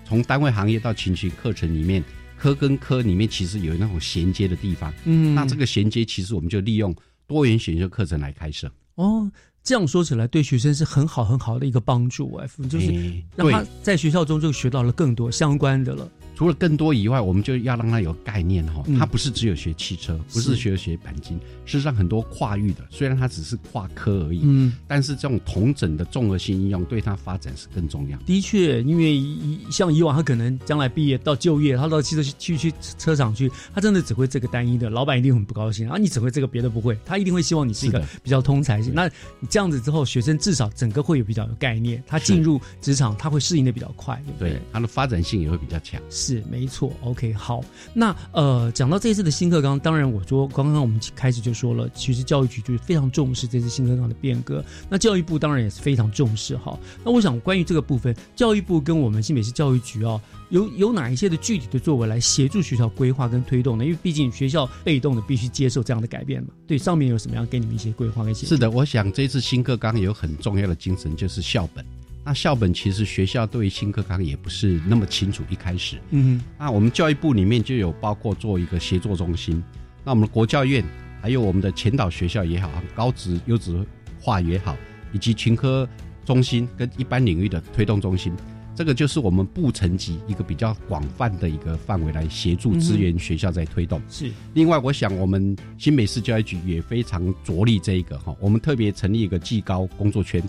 [0.06, 2.02] 从单位行业到情绪课程里面，
[2.38, 4.94] 科跟科里面其实有那种衔接的地方。
[5.04, 6.96] 嗯，那这个衔接其实我们就利用
[7.28, 8.72] 多元选修课程来开设。
[8.96, 9.30] 哦，
[9.64, 12.34] 这样说起来对学生是很好很好的一个帮助。
[12.36, 12.92] 哎就是
[13.36, 16.10] 让他在学校中就学到了更多相关的了。
[16.42, 28.18] 除了更多以外，我们就要让他有概念哈，他不是只有学汽车，不是学学钣金，事实上很多跨域的，虽然他只是跨科而已，嗯，但是这种同整的综合性应用对他发展是更重要。
[28.26, 29.22] 的确，因为
[29.70, 35.96] 像以往他可能将来毕业到就业，他到汽车去去车厂去，他真的只会这个单一的，老板一定很不高兴啊！
[36.00, 38.92] 你只会这个，别的不会，他一定会希望你是一个比较通才性。
[38.96, 39.06] 那
[39.40, 44.60] 你这样子之后，学生至少整个会有比较有概念，他进入职场他会适应的比较快，对不对？
[44.74, 46.02] 他的发展性也会比较强。
[46.10, 47.64] 是是没错，OK，好。
[47.94, 54.64] 那呃，讲到这次的新课纲，当然我说刚刚我们开始就说了，其实教育局就是非常重视这次新课纲的变革。
[54.90, 56.78] 那教育部当然也是非常重视哈。
[57.04, 63.84] 那我想关于这个部分，教育部跟我们新北市教育局啊，有有哪一些的具体的作为来协助学校规划跟推动呢？
[63.84, 66.50] 因为毕竟学校被动的必须接受这样的改变嘛。
[66.66, 68.56] 对，上面有什么样给你们一些规划跟协助？
[68.56, 71.86] 是的，我想这次新课纲有很重要的精神就是校本。
[72.24, 79.62] 那校本其实学校对于新课纲也不是那么清楚，一开始，嗯，那我们教育部里面就有包括做一个协作中心，
[80.04, 80.84] 那我们国教院
[81.20, 83.84] 还有我们的前导学校也好，高职优质
[84.20, 84.78] 化也好，
[85.12, 85.88] 以及群科
[86.24, 88.32] 中心跟一般领域的推动中心，
[88.76, 94.00] 这个就是我们部层级一个比较广泛的一个范围来协助支援学校在推动。
[94.08, 100.40] 是，另外我想我们新北市教育局也非常着力这一个哈，我们特别成立一个技高工作圈。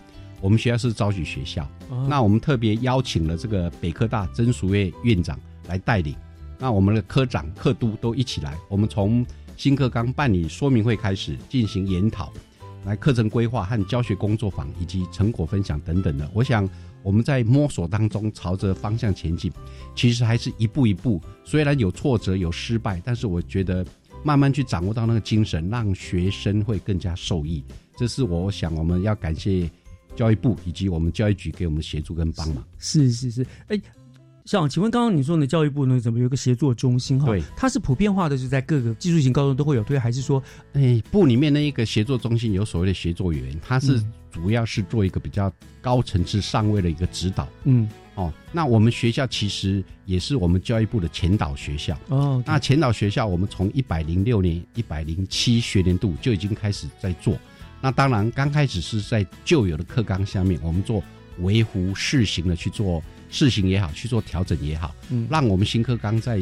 [0.43, 1.67] 我们学校是招举学校，
[2.09, 6.17] 那我们特别邀请了这个北科大曾淑月院长来带领，
[6.59, 8.59] 那我们的科长、课督都一起来。
[8.69, 9.25] 我们从
[9.57, 12.33] 新课纲办理说明会开始进行研讨，
[12.85, 16.29] 来课程规划和教学工作坊以及成果分享等等的。
[16.35, 16.69] 我想
[17.05, 19.53] 我们在摸索当中朝着方向前进，
[19.95, 23.87] 其实还是一步一步，虽然有挫折有失败，但是我觉得
[24.25, 27.63] 慢慢去掌握到那个精神，让学生会更加受益。
[27.97, 29.71] 这是我想我们要感谢
[30.15, 32.65] 教育部以及我们教育局给我们的协助跟帮忙。
[32.79, 33.81] 是是是，哎。
[34.45, 37.27] 像，请问刚刚你说的教育部呢，怎么有个协作中心哈？
[37.27, 40.43] 对，它是普遍化的，是在各个技术型高中都会有对，还是说，
[40.73, 44.03] 哎，部里面那一个协作中心有所谓的协作员，他是
[44.33, 45.51] 主要是做一个比较
[45.81, 47.49] 高层次上位的一个指导。
[47.63, 51.97] 嗯，哦，那我们学校其实也是我们教育部的前导学校。
[52.09, 57.39] 哦，那前导学校我们从一百零六年、一百零七学年度就已经开始在做。
[57.83, 61.05] 那当然刚开始是在旧有的课纲下面，我们做
[61.41, 63.03] 维护试行的去做。
[63.35, 66.39] 试行也好，去做调整也好，嗯，让我们新课纲在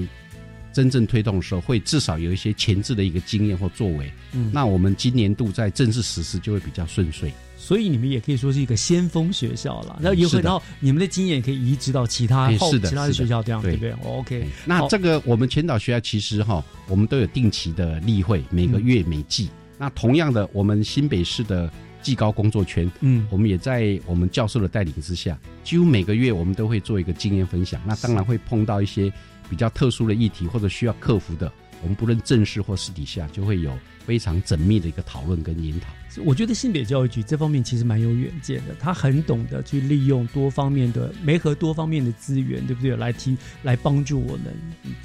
[0.72, 4.12] 真正推动的时候，会至少有一些前置的一个经验或作为。
[4.32, 7.32] 嗯，那我们今年度在正式实施就会比较顺遂。
[7.56, 10.00] 所以你们也可以说是一个先锋学校了。
[10.02, 14.48] 那以后，然后你们的经验可以移植到其他后其他的学校，这样对不对？OK。
[14.64, 19.48] 那这个我们前导学校其实哈，我们都有定期的例会，每个月每季。
[19.80, 21.68] 那同样的，我们新北市的。
[22.02, 27.78] 技高工作圈，嗯，我们也在我们教授的带领之下，几乎每个月我们都会做一个经验分享。
[27.84, 29.12] 那当然会碰到一些
[29.50, 31.52] 比较特殊的议题或者需要克服的，
[31.82, 33.70] 我们不论正式或私底下，就会有
[34.06, 35.88] 非常缜密的一个讨论跟研讨。
[36.24, 42.96] 我觉得性别教育局这方面其实蛮有远见的，他很懂得去利用多方面的、媒合多方面的资源，对不对？
[42.96, 44.46] 来提来帮助我们。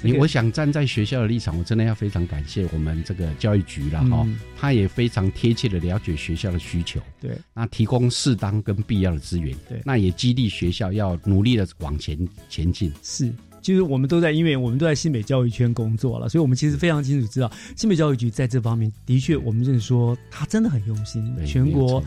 [0.02, 4.26] 你我想站在学校的立场，我真的要非常感谢我们这个教育局了哈，
[4.56, 13.32] 他也非常贴切的了解学校的需求，对，那提供适当跟必要的资源，对，那也激励学校要努力的往前前进，是。
[13.66, 21.34] 其实我们都在，因为我们都在新北教育圈工作了，所以我们其实非常清楚知道，新北教育局在这方面的确，我们认识说他真的很用心。
[21.44, 22.00] 全国，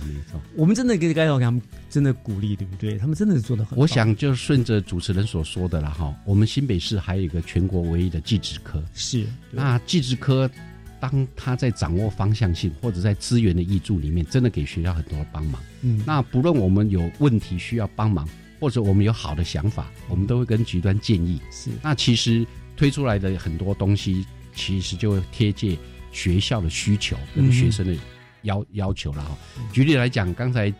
[0.56, 2.98] 我们真的给该要给他们真的鼓励，对不对？
[2.98, 3.78] 他们真的是做的很。
[3.78, 10.50] 我想就顺着主持人所说的了哈，我们新北市还有一个全国唯一的技职科，是那技职科，
[10.98, 15.62] 当他在掌握方向性或者在资源的挹注里面，真的给学校很多帮忙。
[15.82, 18.26] 嗯，那不论我们有问题需要帮忙。
[18.60, 21.40] 或者我们有好的想法，我们都会跟局端建议。
[21.52, 22.46] 是，那其实
[22.76, 25.78] 推出来的很多东西，其实就会贴切
[26.12, 27.96] 学校的需求跟学生的
[28.42, 29.38] 要要求了哈。
[29.72, 30.74] 举例来讲，刚才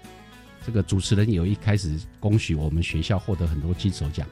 [0.66, 4.28] 这个主持人有一开始恭喜我们学校获得很多金手奖。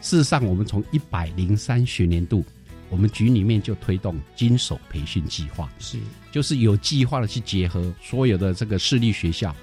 [0.00, 2.44] 事实上，我们从一百零三学年度，
[2.88, 5.98] 我们局里面就推动金手培训计划，是，
[6.30, 9.54] 就是有计划的去结合所有的这个私立学校。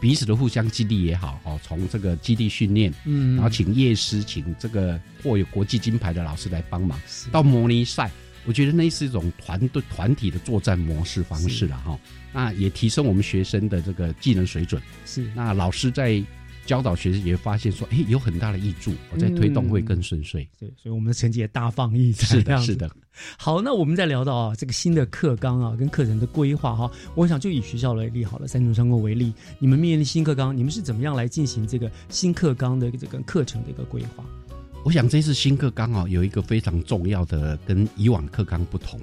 [0.00, 6.98] 彼此的互相激励也好，哦，从这个基地训练，嗯，然后请夜师，请这个或有国际金牌的老师来帮忙，
[7.30, 8.10] 到模拟赛，
[8.44, 11.98] 我觉得那是一种团队团体的作战模式方式了哈。
[12.32, 14.80] 那也提升我们学生的这个技能水准。
[15.04, 16.22] 是，那老师在。
[16.68, 20.46] 教导学生也发现说，哎，有很大的益处，我在推动会更顺遂。
[20.60, 22.26] 对，所以我们的成绩也大放异彩。
[22.26, 22.90] 是的，是的。
[23.38, 34.22] 好，那我们再聊到啊，这个新的课纲啊，跟课程的规划哈，我想就以学校为例好了，三重商工为例，你们面临新课纲，你们是怎么样来进行这个新课纲的这个课程的一个规划？
[34.84, 39.00] 我想这次新课纲啊，有一个非常重要的跟以往课纲不同，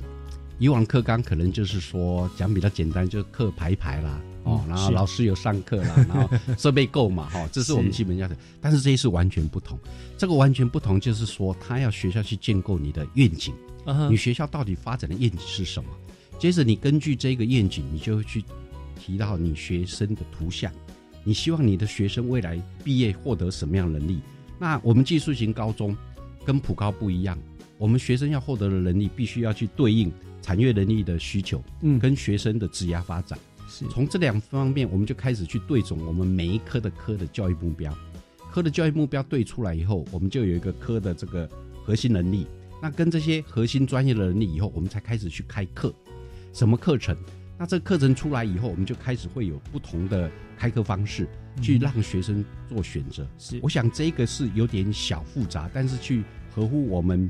[0.60, 4.22] 以往课纲可能就是说讲比较简单，就是课排排啦。
[4.46, 7.28] 哦，然后老师有上课啦， 然后设备够嘛？
[7.30, 8.36] 哈，这是我们基本要求。
[8.62, 9.78] 但是这一次完全不同，
[10.18, 13.54] 这个完全不同就是说，他要学校去建构你的愿景，
[14.10, 15.90] 你学校到底发展的愿景是什么？
[16.38, 18.44] 接着你根据这个愿景，你就去
[19.00, 20.72] 提到你学生的图像，
[21.24, 24.20] 你希望你的学生未来毕业获得什么样能力？
[24.60, 25.96] 那我们技术型高中
[26.46, 27.38] 跟普高不一样，
[27.78, 33.40] 我们学生要获得的能力必须要去对应产业能力的需求，嗯，跟学生的职业发展。
[33.68, 37.94] 从这两方面，我们就开始去对准我们每一科的科的教育目标。
[38.52, 41.50] 科的教育目标对出来以后，我们就有一个科的这个
[41.84, 42.48] 核心能力。
[42.82, 45.94] 那跟这些核心专业的能力以后，我们才开始去开课。
[46.54, 47.18] 什么课程？
[47.58, 51.28] 那这课程出来以后，我们就开始会有不同的开课方式，
[51.62, 53.28] 去让学生做选择。
[53.38, 57.30] 是，我想这个是有点小复杂，但是去合乎我们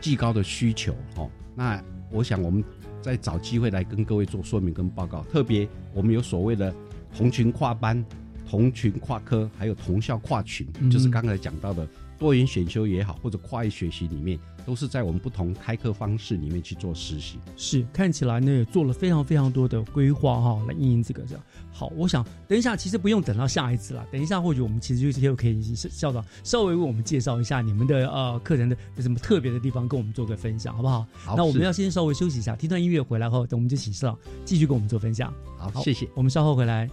[0.00, 0.94] 技高的需求。
[1.16, 2.62] 哦，那我想我们。
[3.06, 5.22] 再找机会来跟各位做说明跟报告。
[5.30, 6.74] 特别我们有所谓的
[7.16, 8.04] 同群跨班、
[8.50, 11.86] 同群跨科，还有同校跨群，就是刚才讲到的
[12.18, 14.36] 多元选修也好，或者跨域学习里面，
[14.66, 17.38] 都是在我们不同开课方式里面去做实习。
[17.56, 21.42] 是看起来呢，也做了非常非常多的规划哈，来应应这个这样。
[21.72, 24.04] 好，我想等一下，其实不用等到下一次了。
[24.10, 31.06] 等一下，或许我们其实就可以校长稍微为我们介绍一下你们的呃课程的有什么特别的地方，跟我们做个分享，好不好？
[31.12, 31.36] 好。
[31.36, 35.32] 那我们要先稍微休息一下，听段音乐回来后，等我们就请校长继续跟我们做分享。
[35.58, 36.08] 好，谢谢。
[36.14, 36.88] 我们稍后回来。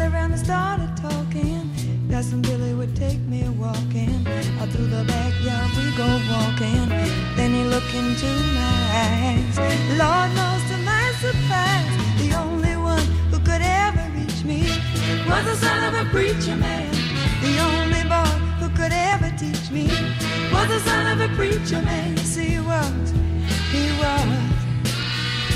[0.00, 1.70] Gathered around and started talking,
[2.10, 4.26] Cousin Billy would take me walking.
[4.60, 6.88] Out through the backyard we go walking.
[7.36, 9.58] Then he looked into my eyes.
[9.98, 14.62] Lord knows to my surprise, the only one who could ever reach me
[15.28, 16.90] was the son of a preacher man.
[17.42, 19.86] The only boy who could ever teach me
[20.52, 22.16] was the son of a preacher man.
[22.16, 23.12] Yes, he was.
[23.72, 24.50] He was.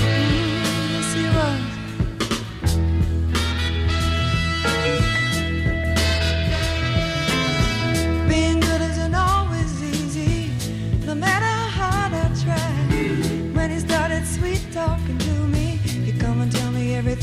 [0.01, 0.44] Yes,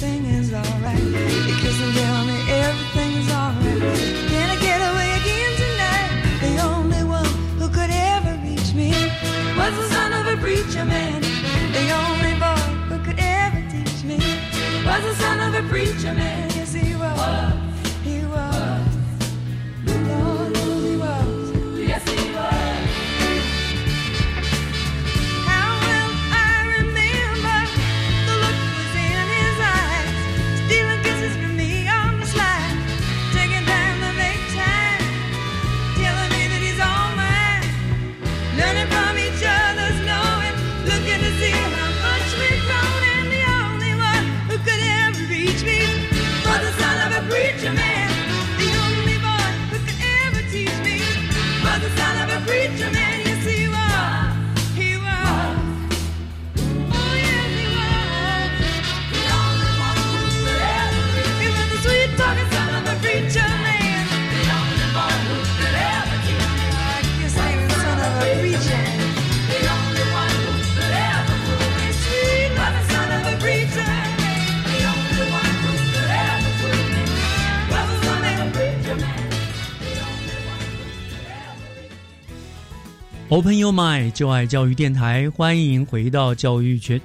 [0.02, 0.98] everything is alright.
[0.98, 3.80] He kiss tell me everything is alright.
[4.30, 6.10] Can I get away again tonight?
[6.40, 7.26] The only one
[7.58, 8.90] who could ever reach me
[9.56, 11.22] was the son of a preacher man.
[11.72, 14.16] The only boy who could ever teach me
[14.84, 16.51] was the son of a preacher man.
[83.32, 87.00] Open Your Mind，就爱教育电台，欢迎回到教育群。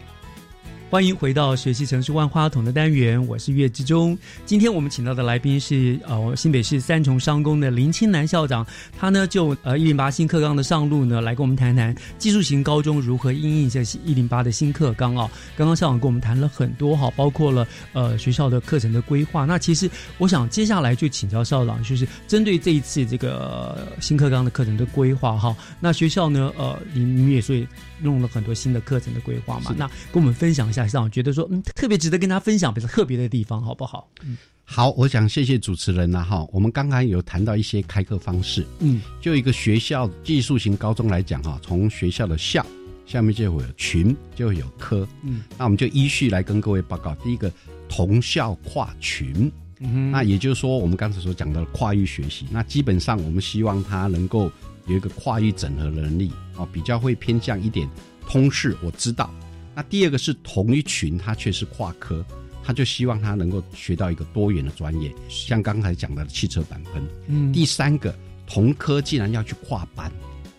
[0.90, 4.18] 欢迎回到学习城市万花筒的单元，我是岳志忠。
[4.46, 8.66] 今天我们请到的来宾是呃新北市三重商工的林清南校长，
[8.98, 15.30] 他呢就呃一零八新课纲的上路呢，来跟我们谈谈技术型高中如何应应这一零八的新课纲啊。
[15.58, 19.44] 刚刚校长跟我们谈了很多哈，包括了呃学校的课程的规划。
[19.44, 27.68] 那其实我想接下来就请教校长，就是针对这一次这个新课纲的课程的规划哈，那学校呢呃你你们也所以
[28.02, 30.77] 弄了很多新的课程的规划嘛，那跟我们分享一下。
[30.86, 34.10] 校长觉得说，嗯，特别值得跟他分享，比较特别的地方，好不好？
[34.24, 42.66] 嗯，好，我想谢谢主持人呐，哈，我们刚刚有谈到一些开课方式，嗯，就一个学校技术型高中来讲哈，从学校的校
[43.06, 47.16] 下面就会有群，就会有科，嗯，那我们就依序来跟各位报告。
[47.24, 47.50] 第一个，
[47.88, 49.50] 同校跨群，
[49.80, 54.52] 嗯那也就是说，我们刚才所讲的跨域学习，那基本上我们希望他能够
[54.88, 57.90] 有一个跨域整合的能力，哦，比较会偏向一点
[58.28, 59.34] 通识，我知道。
[59.78, 62.26] 那第二个是同一群，他却是跨科，
[62.64, 67.08] 他就希望他能够学到一个多元的专业，像刚才讲的汽车板喷。
[67.28, 68.12] 嗯第三个
[68.48, 70.12] 同科既然要去跨班，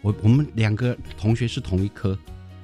[0.03, 2.17] 我我们两个同学是同一科，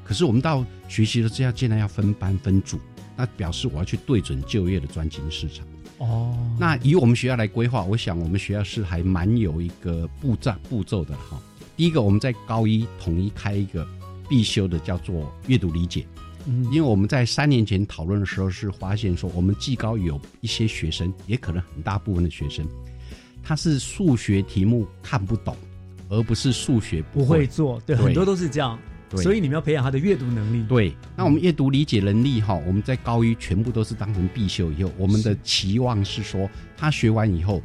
[0.05, 2.78] 可是我们到学习了之后，竟然要分班分组，
[3.16, 5.66] 那表示我要去对准就业的专精市场。
[5.98, 11.36] 哦，那以我们学校来规划，我想我们学校是还蛮有一个步骤步骤的哈。
[11.76, 13.84] 第一个，我们在高一统一开一个
[14.28, 16.07] 必修的，叫做阅读理解。
[16.47, 16.64] 嗯。
[16.66, 22.66] 因为我们在三年前讨论的时候是发现说，我们技高有一些学生，也可能很大部分的学生，
[23.42, 25.57] 他是数学题目看不懂，
[26.09, 27.47] 而不是数学不会。
[27.47, 28.78] 做，对，很多都是这样。
[29.16, 30.66] 所以你们要培养他的阅读能力。
[30.66, 37.62] 对，那我们阅读理解能力哈，我们在高一全部都是当成必修以后，我们的期望是说，他学完以后，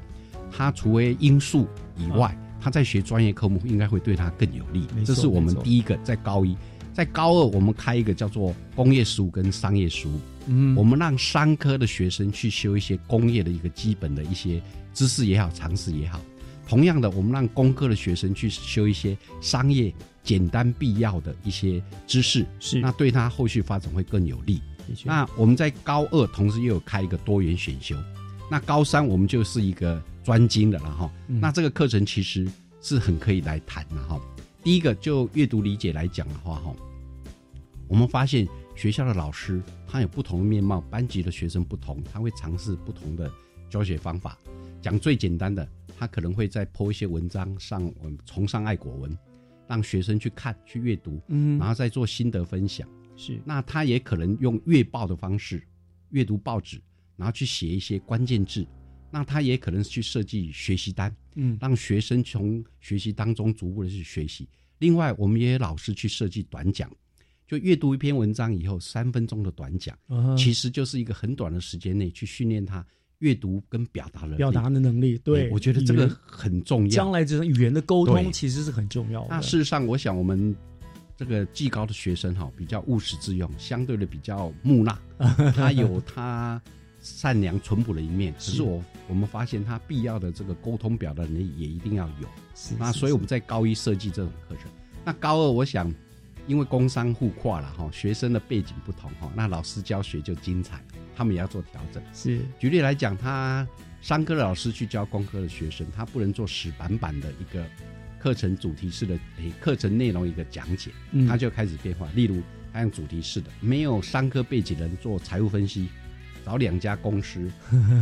[0.52, 1.68] 他除了因素
[1.98, 6.56] 以外，他在学专业科目应该会对他更有利这是我们第一个在高一，
[7.00, 14.62] 在高二我们开一个叫做工业实务跟商业实务，嗯我们让商科的学生去修一些工业的一个基本的一些
[14.94, 16.20] 知识也好，常识也好。
[16.68, 19.94] 同样的，我们让工科的学生去修一些商业
[20.26, 24.62] 简单必要的一些知识，是那对他后续发展会更有利。
[25.06, 27.96] 那我们在高二同时又有开一个多元选修，
[28.52, 31.10] 那高三我们就是一个专精的了哈。
[31.30, 32.46] 嗯那这个课程其实
[32.82, 34.20] 是很可以来谈的哈。
[34.62, 36.76] 第一个就阅读理解来讲的话哈，
[37.90, 43.30] 我们发现学校的老师他有不同的面貌，班级的学生不同，他会尝试不同的
[43.68, 44.38] 教学方法。
[44.80, 45.68] 讲最简单的，
[45.98, 49.18] 他可能会再剖一些文章上我们崇尚爱国文，
[49.68, 52.88] 让学生去看去阅读，嗯然后再做心得分享。
[53.18, 55.62] 是，那他也可能用阅报的方式
[56.12, 56.80] 阅读报纸，
[57.18, 58.66] 然后去写一些关键字。
[59.10, 64.48] 那他也可能去设计学习单，嗯让学生从学习当中逐步的去学习。
[64.78, 66.90] 另外，我们也有老师去设计短讲，
[67.50, 72.86] 就阅读一篇文章以后三分钟的短讲，啊其实就是一个很短的时间内去训练他
[73.18, 74.38] 阅读跟表达能力。
[74.38, 76.90] 表达的能力，对，哎我觉得这个很重要。
[76.90, 79.30] 将来这种语言的沟通其实是很重要的。
[79.32, 80.56] 那事实上，我想我们
[81.18, 84.96] 这个技高的学生哈，比较务实自用，相对的比较木讷，
[85.56, 86.62] 他有他
[87.02, 88.32] 善良淳朴的一面。
[88.38, 92.28] 只是是我我们发现他必要的这个沟通表达能力也一定要有。
[92.54, 94.70] 是那是所以我们在高一设计这种课程。
[95.04, 95.92] 那高二，我想
[96.50, 100.84] 因为工商互跨了哈，学生的背景不同哈，那老师教学就精彩，
[101.16, 102.02] 他们也要做调整。
[102.12, 103.68] 是举例来讲，他
[104.02, 107.64] 商科的老师去教工科的学生，他不能做死板板的一个
[108.18, 112.10] 课程主题式的诶课程内容一个讲解，嗯他就开始变化。
[112.16, 112.42] 例如，
[112.74, 115.88] 他用主题式的，没有商科背景的人做财务分析，
[116.50, 117.48] 找两家公司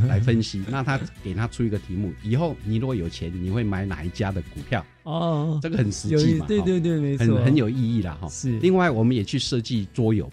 [0.08, 4.86] 来分析，那他给他出一个题目，以后你如果有钱，你会买哪一家的股票？
[5.04, 8.30] 哦，这个很实有际嘛，对对对没错很很有意义啦哈。
[8.30, 10.32] 是另外，我们也去设计桌游，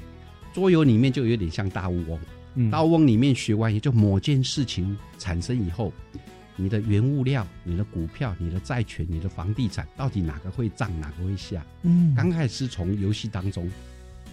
[0.52, 2.16] 桌游里面就有点像大富翁。
[2.54, 5.92] 嗯大富翁里面学完，也就某件事情产生以后，
[6.54, 11.66] 你的原物料、你的股票、你的债权、你的房地产，到底哪个会涨，哪个会下？
[11.82, 13.68] 嗯刚开始是从游戏当中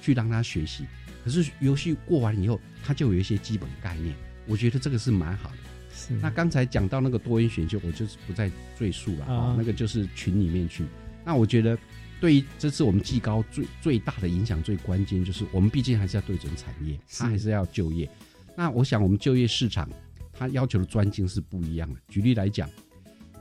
[0.04, 0.86] 去让他学习，
[1.24, 4.16] 可是游戏过完以后，他就有一些基本概念。
[4.48, 5.58] 我觉得这个是蛮好的。
[5.94, 10.86] 是那刚才讲到那个多元选修，我就是不再赘述了啊、啊那个就是群里面去。
[11.24, 11.78] 那我觉得，
[12.20, 18.10] 对于这次我们技高最最大的影响，最关键就是我们毕竟还是要对准产业，它还是要就业。
[18.56, 19.88] 那我想我们就业市场，
[20.34, 22.00] 它要求的专精是不一样的。
[22.08, 22.68] 举例来讲，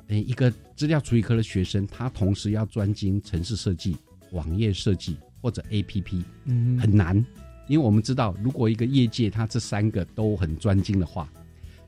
[0.08, 3.96] 诶，一个资料处理科的学生，他同时要专精城市设计、
[4.32, 7.24] 网页设计或者 APP，嗯很难。
[7.70, 11.32] 因为我们知道，如果一个业界他这三个都很专精的话，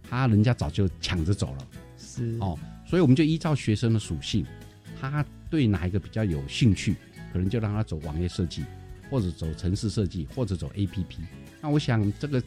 [0.08, 1.66] 他人家早就抢着走了。
[1.98, 2.56] 是哦，
[2.86, 4.46] 所以我们就依照学生的属性，
[5.00, 6.94] 他对哪一个比较有兴趣，
[7.32, 8.62] 可能就让他走网页设计，
[9.10, 11.04] 或者走城市设计，或者走 APP。
[11.60, 12.40] 那我想这个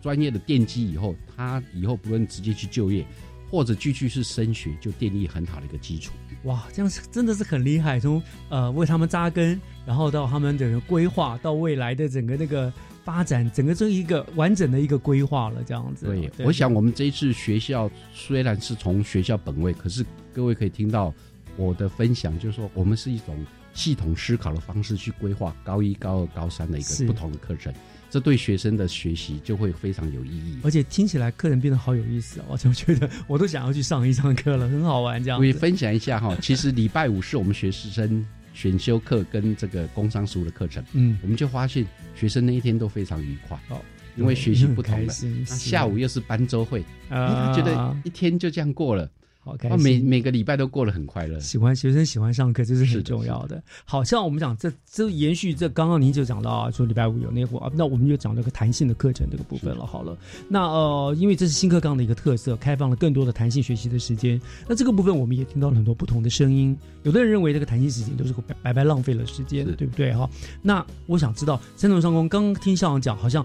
[0.00, 3.06] 专业的奠基以后，他以后不论直接去就业，
[3.52, 6.14] 或者继续是升学，就奠定很好的一个基础。
[6.44, 12.72] 哇，这样是真的是很厉害，从呃为他们扎根，然后到他们整个规划，到未来的整个那个
[13.04, 16.06] 发展，整个这一个完整的一个规划了，这样子。
[16.06, 21.12] 对，我想我们这一次学校虽然是从学校本位，可是各位可以听到
[21.58, 23.36] 我的分享，就是说我们是一种
[23.74, 27.70] 系统思考的方式去规划高一、高二、高三的一个不同的课程，
[28.12, 30.58] 这对学生的学习就会非常有意义。
[30.62, 35.40] 而且听起来课程变得好有意思哦， 我就觉得我都想要去上一上课了，很好玩这样子。
[35.40, 43.80] 我也分享一下哈， 其实礼拜五是我们学生选修课跟这个工商书的课程，嗯我们就发现学生那一天都非常愉快哦，
[44.14, 45.46] 因为学习不同的很开心。
[45.48, 49.10] 那下午又是班周会，啊哎他觉得一天就这样过了，
[49.44, 51.36] 好每每个礼拜都过得很快乐。
[51.40, 53.60] 喜欢学生喜欢上课，这是很重要的。
[53.84, 59.84] 好像我们讲这这延续这刚刚您就讲到啊，说礼拜五有那会啊，那我们就讲这个弹性的课程这个部分了。
[59.84, 60.16] 好了，
[60.48, 64.40] 那呃，因为这是新课纲的一个特色，开放了更多的弹性学习的时间。
[64.68, 70.30] 那这个部分我们也听到了很多不同的声音，有的人认为这个弹性时间都是白白白浪费了时间，对不对哈？
[70.62, 73.44] 那我想知道三重上工刚刚听校长讲，好像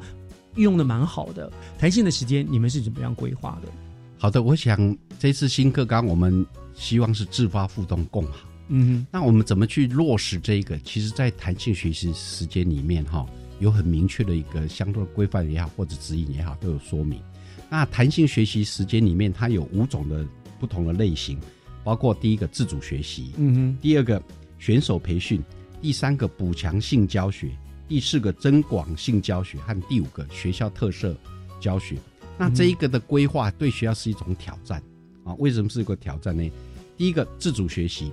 [0.54, 3.72] 运用的蛮好的，弹性的时间你们是怎么样规划的？
[4.20, 8.40] 好的，我想这次新课纲我们希望是自发互动共好。
[8.70, 10.78] 嗯哼那我们怎么去落实这一个？
[10.80, 13.26] 其实，在弹性学习时间里面，哈，
[13.60, 17.22] 有很明确的一个相对的规范也好，或者指引也好，都有说明。
[17.70, 20.26] 那弹性学习时间里面，它有五种的
[20.60, 21.40] 不同的类型，
[21.84, 24.22] 包括第一个自主学习，嗯哼，第二个
[24.60, 25.42] 选手培训，
[25.82, 27.52] 第三个补强性教学，
[27.88, 31.16] 第四个增广性教学和第五个学校特色
[31.62, 31.96] 教学。
[32.38, 34.82] 那这一个的规划对学校是一种挑战
[35.24, 35.34] 啊？
[35.40, 36.52] 为什么是一个挑战呢？
[36.96, 38.12] 第一个自主学习，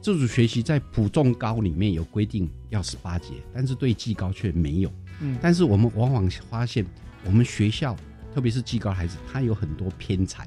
[0.00, 4.92] 自主学习在普重高里面有规定要十八节，但是对技高却没有。
[5.20, 6.84] 嗯但是我们往往发现，
[7.24, 7.96] 我们学校
[8.34, 10.46] 特别是技高孩子，他有很多偏才，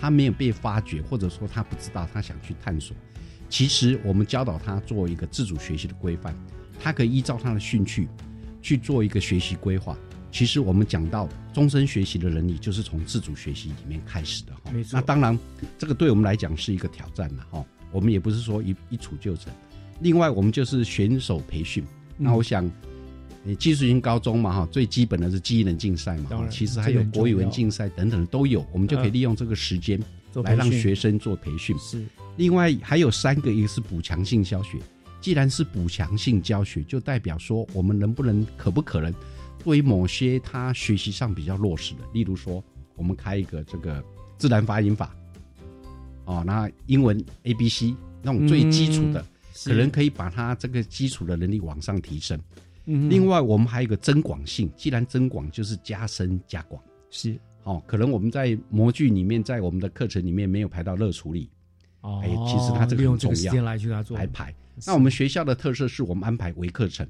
[0.00, 2.96] 他没有被发掘，或者说他不知道，他想去探索。
[3.48, 6.34] 其实我们教导他做一个自主学习的规范，
[6.80, 8.08] 他可以依照他的兴趣
[8.60, 9.96] 去做一个学习规划。
[10.36, 14.70] 其实我们讲到终身学习的能力，就是从自主学习里面开始的哈。
[14.70, 15.38] 没错那当然，
[15.78, 17.64] 这个对我们来讲是一个挑战了哈。
[17.90, 19.50] 我们也不是说一一蹴就成。
[20.00, 21.82] 另外，我们就是选手培训。
[22.18, 22.70] 那我想，
[23.44, 29.98] 你技术型高中嘛哈，最基本的是技能竞赛嘛其实还有国语文竞赛等等的都有，我们就可以利用这个时间
[30.44, 31.74] 来让学生做培训。
[31.78, 32.04] 是，
[32.36, 34.76] 另外还有三个，一个是补强性教学。
[35.18, 39.10] 既然是补强性教学，就代表说我们能不能可不可能
[39.66, 42.62] 对于某些他学习上比较弱势的，例如说
[42.94, 44.00] 我们开一个这个
[44.38, 45.12] 自然发音法，
[46.24, 47.92] 哦，那英文 A B C
[48.22, 49.26] 那种最基础的，嗯
[49.64, 52.40] 可能可以把他这个基础的能力往上提升。
[52.84, 57.36] 嗯另外我们还有一个增广性，既然增广就是加深加广，是。
[57.64, 61.50] 哦，可能我们在模具里面，在我们的课程里面没有排到热处理，
[62.02, 64.16] 哦哎，其实它这个很重要，这个时间来去做。
[64.16, 64.54] 来排。
[64.86, 67.04] 那我们学校的特色是我们安排微课程，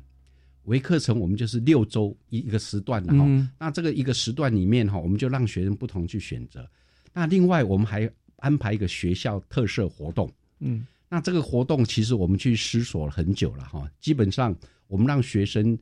[0.66, 3.50] 微课程我们就是六周一一个时段的哈、嗯。
[3.58, 6.68] 那这个一个时段里面哈，我们就让学生不同去选择。
[7.12, 10.86] 那另外我们还安排一个学校特色活动，嗯。
[11.08, 14.54] 那这个活动其实我们去思索了很久了哈，基本上
[14.88, 15.78] 我们让学生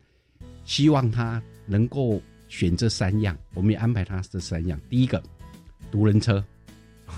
[0.65, 4.79] 希望他能够选这三样，我们也安排他这三样。
[4.89, 5.23] 第一个，
[5.91, 6.43] 独轮车；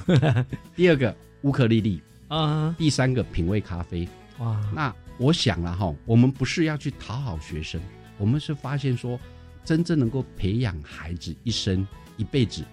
[0.77, 2.01] 第二个，乌克丽丽。
[2.29, 4.09] 啊；第三个，品味咖啡。
[4.39, 7.81] 哇，那我想了哈，我们不是要去讨好学生，
[8.19, 9.19] 我们是发现说，
[9.65, 11.87] 真正能够培养孩子一生
[12.17, 12.65] 一辈子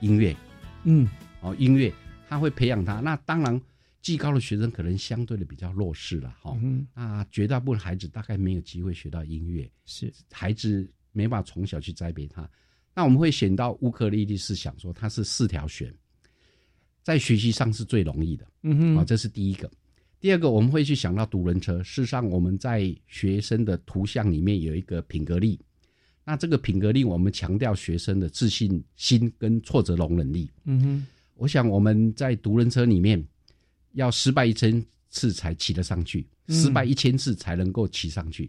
[0.00, 0.36] 音乐，
[0.84, 1.08] 嗯，
[1.40, 1.92] 哦，音乐
[2.28, 3.00] 他会培养他。
[3.00, 3.60] 那当然，
[4.00, 6.58] 技高的学生可能相对的比较弱势了哈。
[6.60, 12.48] 嗯那绝大部分孩子大概没有机会学到音乐，是孩子没办法从小去栽培他。
[12.94, 15.94] 那我们会选到乌克丽丽，是想说它是四条弦，
[17.02, 18.46] 在学习上是最容易的。
[18.62, 19.70] 嗯哼啊、这是第一个。
[20.22, 21.82] 第二个，我们会去想到独轮车。
[21.82, 25.58] 事实上，我们在学生的图像里面有一个品格力。
[26.24, 30.48] 那这个品格力，我们强调学生的自信心跟挫折容忍力。
[30.62, 33.20] 嗯哼，我想我们在独轮车里面，
[33.94, 38.48] 要失败一千次才骑得上去，嗯失败一千次才能够骑上去。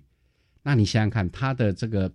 [0.61, 2.13] 那你想想看，他的这个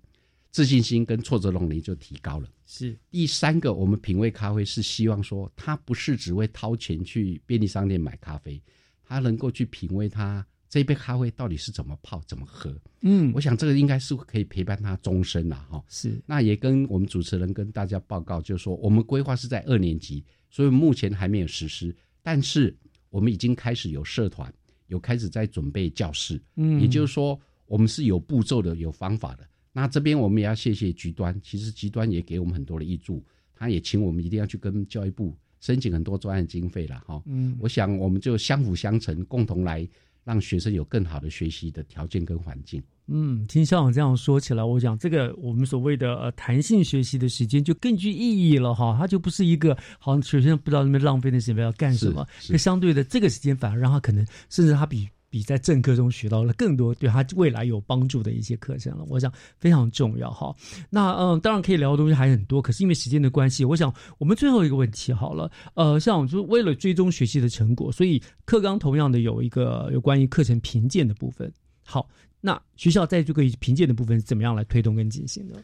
[0.52, 2.48] 自信心跟挫折容忍力就提高了。
[2.64, 8.62] 是第三个，我们品味咖啡是希望说，他不是只会掏钱去便利商店买咖啡，
[9.09, 12.70] 他能够去品味他这一杯咖啡到底是怎么泡、怎么喝。
[13.00, 15.82] 嗯我想这个应该是可以陪伴他终身了哈。
[15.88, 22.76] 是那也跟我们主持人跟大家报告，就是说我们规划是在二年级，所以目前还没有实施，但是
[23.09, 24.52] 我们已经开始有社团，
[24.88, 26.38] 有开始在准备教室。
[26.56, 29.48] 嗯也就是说我们是有步骤的、有方法的。
[29.72, 37.22] 那这边我们也要谢谢局端，其实局端也给我们很多的益助，他也请我们一定要去跟教育部申请很多专案经费了哈。
[37.26, 39.86] 嗯我想我们就相辅相成，共同来
[40.24, 42.82] 让学生有更好的学习的条件跟环境。
[43.11, 60.54] 嗯，听校长这样说起来，我想这个我们所谓的呃弹性学习的时间就更具意义了哈，它就不是一个好像学生不知道那边浪费的时间要干什么，那相对的这个时间反而让他可能甚至他比比在正课中学到了更多对他未来有帮助的一些课程了，我想非常重要哈。
[60.88, 71.52] 那嗯，当然可以聊的东西还很多，可是因为时间的关系，我想我们最后一个问题好了，呃，像我们说为了追踪学习的成果，所以课纲同样的有一个有关于课程评鉴的部分。
[71.84, 72.08] 好，
[72.40, 75.56] 那学校在这个评鉴的部分是怎么样来推动跟进行呢？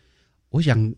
[0.51, 0.95] 我想，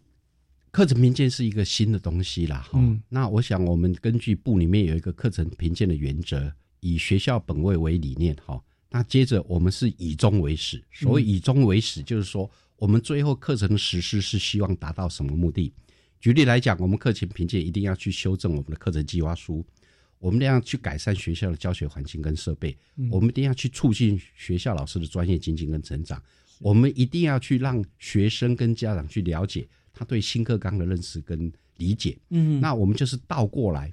[0.71, 6.53] 课程评鉴是一个新的东西啦，哈、嗯那我想，我们根据部里面有一个课程评鉴的原则，
[6.95, 8.63] 以学校本位为理念，哈。
[8.91, 15.73] 那接着我们是以终为始，所谓以终为始，就是说我们最后课程的实施是希望达到什么目的？
[16.21, 19.65] 举例来讲，我们课前评鉴一定要去修正我们的课程计划书，
[20.19, 26.23] 我们一定要去改善学校的教学环境跟设备，嗯我们一定要去促进学校老师的专业精进跟成长，
[26.61, 32.17] 我们一定要去让学生跟家长去了解他对新课纲的认识跟理解。
[32.31, 33.93] 嗯那我们就是倒过来，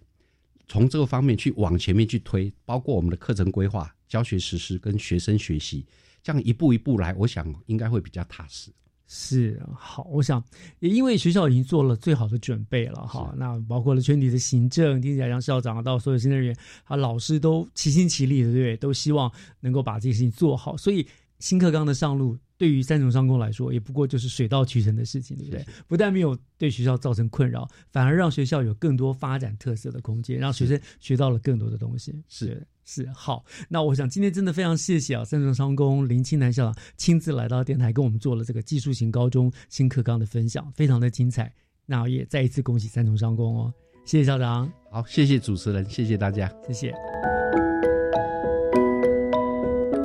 [0.68, 5.86] 从这个方面去往前面去推，包括我们的课程规划、教学实施跟学生学习，
[6.22, 8.72] 这样一步一步来，我想应该会比较踏实。
[9.08, 10.44] 是好，我想
[10.80, 18.78] 也因为学校已经做了最好的准备了哈，那包括了全体的行政，听起来像校长到所有行政人员，啊老师都齐心齐力的，对不对？
[18.78, 21.06] 都希望能够把这个事情做好，所以
[21.40, 22.38] 新课纲的上路。
[22.64, 25.66] 对于三重商工来说，也不过就是水到渠成的事情，对不对？
[25.86, 32.24] 不但没有对学校造成困扰，反而让学校有更多发展特色的空间，让学生学到了更多的东西。
[32.30, 41.54] 是是好，那我想今天真的非常谢谢啊，三重商工林清南校长亲自来到电台，跟我们做了这个技术型高中新课纲的分享，非常的精彩。
[41.86, 43.74] 那也再一次恭喜三重商工哦。
[44.06, 44.72] 谢谢校长。
[44.90, 46.94] 好，谢谢主持人，谢谢大家，谢谢。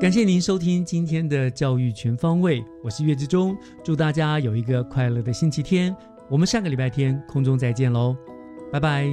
[0.09, 3.54] 感谢您收听今天的教育全方位，我是岳志忠，
[3.84, 5.94] 祝大家有一个快乐的星期天。
[6.30, 8.16] 我们下个礼拜天空中再见喽，
[8.72, 9.06] 拜拜。